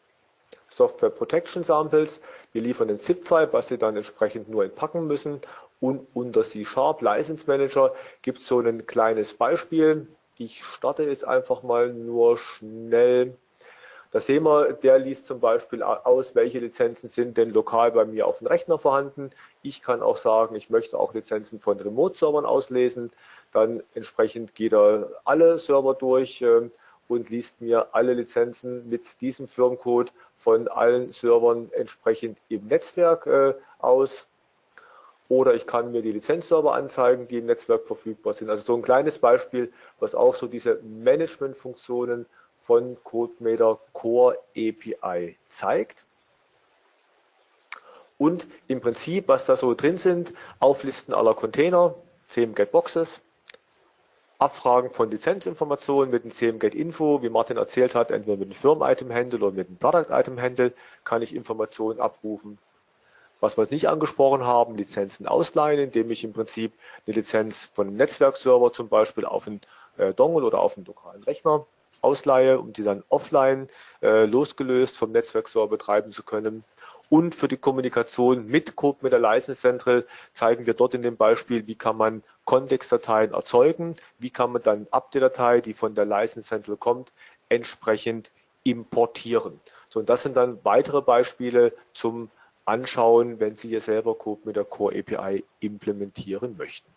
[0.68, 2.20] Software Protection Samples.
[2.52, 5.40] Wir liefern den ZIP-File, was Sie dann entsprechend nur entpacken müssen.
[5.80, 10.08] Und unter C-Sharp License Manager gibt es so ein kleines Beispiel.
[10.38, 13.36] Ich starte jetzt einfach mal nur schnell
[14.12, 18.26] da sehen wir, der liest zum Beispiel aus, welche Lizenzen sind denn lokal bei mir
[18.26, 19.30] auf dem Rechner vorhanden.
[19.62, 23.12] Ich kann auch sagen, ich möchte auch Lizenzen von Remote-Servern auslesen.
[23.52, 26.72] Dann entsprechend geht er alle Server durch ähm,
[27.06, 33.54] und liest mir alle Lizenzen mit diesem Firmencode von allen Servern entsprechend im Netzwerk äh,
[33.78, 34.26] aus.
[35.28, 38.50] Oder ich kann mir die Lizenzserver anzeigen, die im Netzwerk verfügbar sind.
[38.50, 42.26] Also so ein kleines Beispiel, was auch so diese Management-Funktionen
[42.70, 46.04] von CodeMeter Core API zeigt.
[48.16, 51.96] Und im Prinzip, was da so drin sind, Auflisten aller Container,
[52.26, 53.20] 10 Get Boxes,
[54.38, 59.40] Abfragen von Lizenzinformationen mit dem CMGet Info, wie Martin erzählt hat, entweder mit dem Firmen-Item-Handle
[59.40, 62.56] oder mit dem Product-Item-Handle kann ich Informationen abrufen.
[63.40, 66.72] Was wir nicht angesprochen haben, Lizenzen ausleihen, indem ich im Prinzip
[67.04, 69.60] eine Lizenz von einem Netzwerkserver zum Beispiel auf einen
[69.96, 71.66] äh, Dongle oder auf einen lokalen Rechner
[72.02, 73.68] ausleihe, um die dann offline
[74.02, 76.64] äh, losgelöst vom Netzwerkserver betreiben zu können.
[77.08, 81.16] Und für die Kommunikation mit Code mit der License Central zeigen wir dort in dem
[81.16, 86.48] Beispiel, wie kann man Kontextdateien erzeugen, wie kann man dann Update-Datei, die von der License
[86.48, 87.12] Central kommt,
[87.48, 88.30] entsprechend
[88.62, 89.60] importieren.
[89.88, 92.30] So, und das sind dann weitere Beispiele zum
[92.64, 96.88] Anschauen, wenn Sie hier selber Code mit der Core API implementieren möchten.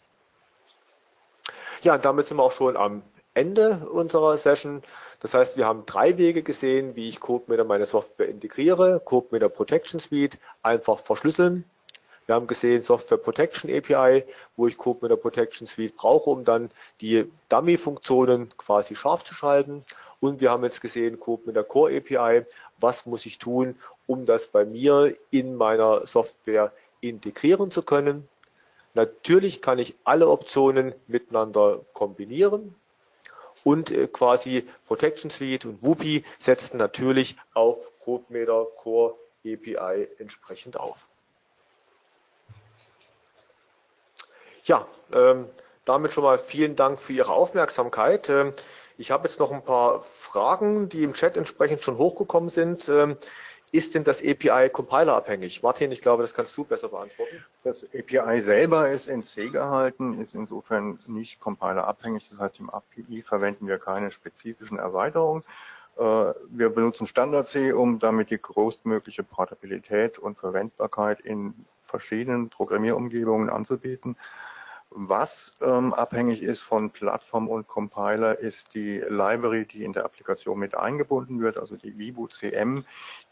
[1.82, 3.02] Ja, und damit sind wir auch schon am
[3.36, 4.84] Ende unserer Session.
[5.20, 9.02] Das heißt, wir haben drei Wege gesehen, wie ich CodeMeter meine Software integriere.
[9.04, 11.64] CodeMeter Protection Suite einfach verschlüsseln.
[12.26, 14.24] Wir haben gesehen Software Protection API,
[14.56, 16.70] wo ich CodeMeter Protection Suite brauche, um dann
[17.02, 19.84] die Dummy-Funktionen quasi scharf zu schalten.
[20.20, 22.46] Und wir haben jetzt gesehen CodeMeter Core API.
[22.80, 23.76] Was muss ich tun,
[24.06, 26.72] um das bei mir in meiner Software
[27.02, 28.28] integrieren zu können?
[28.94, 32.76] Natürlich kann ich alle Optionen miteinander kombinieren
[33.64, 41.08] und äh, quasi Protection Suite und Whoopi setzen natürlich auf CodeMeter Core API entsprechend auf.
[44.66, 45.50] Ja, ähm,
[45.86, 48.30] damit schon mal vielen Dank für Ihre Aufmerksamkeit.
[48.30, 48.54] Ähm,
[48.98, 52.88] ich habe jetzt noch ein paar Fragen, die im Chat entsprechend schon hochgekommen sind.
[52.88, 53.18] Ähm,
[53.74, 55.64] ist denn das API compilerabhängig?
[55.64, 57.44] Martin, ich glaube, das kannst du besser beantworten.
[57.64, 62.30] Das API selber ist in C gehalten, ist insofern nicht compilerabhängig.
[62.30, 65.44] Das heißt, im API verwenden wir keine spezifischen Erweiterungen.
[65.98, 73.50] Äh, wir benutzen Standard C, um damit die größtmögliche Portabilität und Verwendbarkeit in verschiedenen Programmierumgebungen
[73.50, 74.16] anzubieten.
[74.96, 80.60] Was ähm, abhängig ist von Plattform und Compiler, ist die Library, die in der Applikation
[80.60, 82.86] mit eingebunden wird, also die Vibu CM,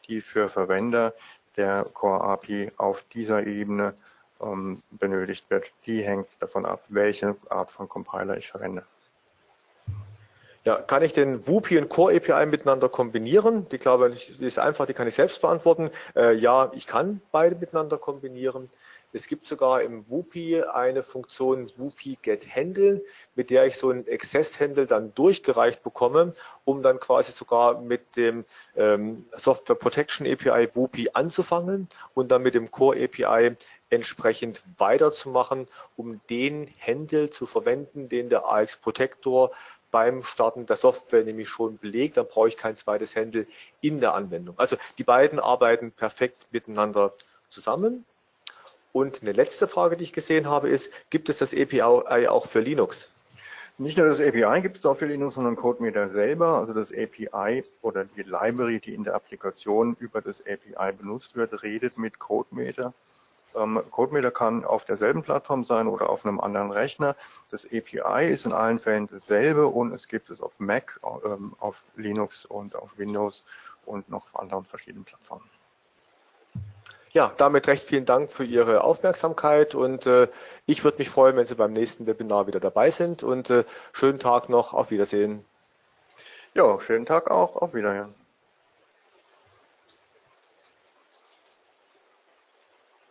[0.07, 1.13] die für Verwender
[1.57, 3.93] der Core API auf dieser Ebene
[4.41, 5.71] ähm, benötigt wird.
[5.85, 8.83] Die hängt davon ab, welche Art von Compiler ich verwende.
[10.63, 13.67] Ja, kann ich den WUPI und Core API miteinander kombinieren?
[13.69, 15.89] Die glaube ich, ist einfach, die kann ich selbst beantworten.
[16.15, 18.69] Äh, ja, ich kann beide miteinander kombinieren.
[19.13, 23.03] Es gibt sogar im WUPI eine Funktion WUPI Get Handle,
[23.35, 26.33] mit der ich so einen Access Handle dann durchgereicht bekomme,
[26.63, 28.45] um dann quasi sogar mit dem
[28.75, 33.55] ähm, Software Protection API WUPI anzufangen und dann mit dem Core API
[33.89, 39.51] entsprechend weiterzumachen, um den Handle zu verwenden, den der AX Protector
[39.91, 43.45] beim Starten der Software nämlich schon belegt, dann brauche ich kein zweites Handle
[43.81, 44.57] in der Anwendung.
[44.57, 47.13] Also die beiden arbeiten perfekt miteinander
[47.49, 48.05] zusammen.
[48.93, 52.59] Und eine letzte Frage, die ich gesehen habe, ist, gibt es das API auch für
[52.59, 53.09] Linux?
[53.77, 57.63] Nicht nur das API gibt es auch für Linux, sondern CodeMeter selber, also das API
[57.81, 62.93] oder die Library, die in der Applikation über das API benutzt wird, redet mit CodeMeter.
[63.55, 67.15] Ähm, CodeMeter kann auf derselben Plattform sein oder auf einem anderen Rechner.
[67.49, 71.75] Das API ist in allen Fällen dasselbe und es gibt es auf Mac, ähm, auf
[71.95, 73.43] Linux und auf Windows
[73.85, 75.49] und noch auf anderen verschiedenen Plattformen.
[77.13, 80.29] Ja, damit recht vielen Dank für Ihre Aufmerksamkeit und äh,
[80.65, 84.19] ich würde mich freuen, wenn Sie beim nächsten Webinar wieder dabei sind und äh, schönen
[84.19, 85.43] Tag noch, auf Wiedersehen.
[86.53, 88.20] Ja, schönen Tag auch, auf Wiedersehen.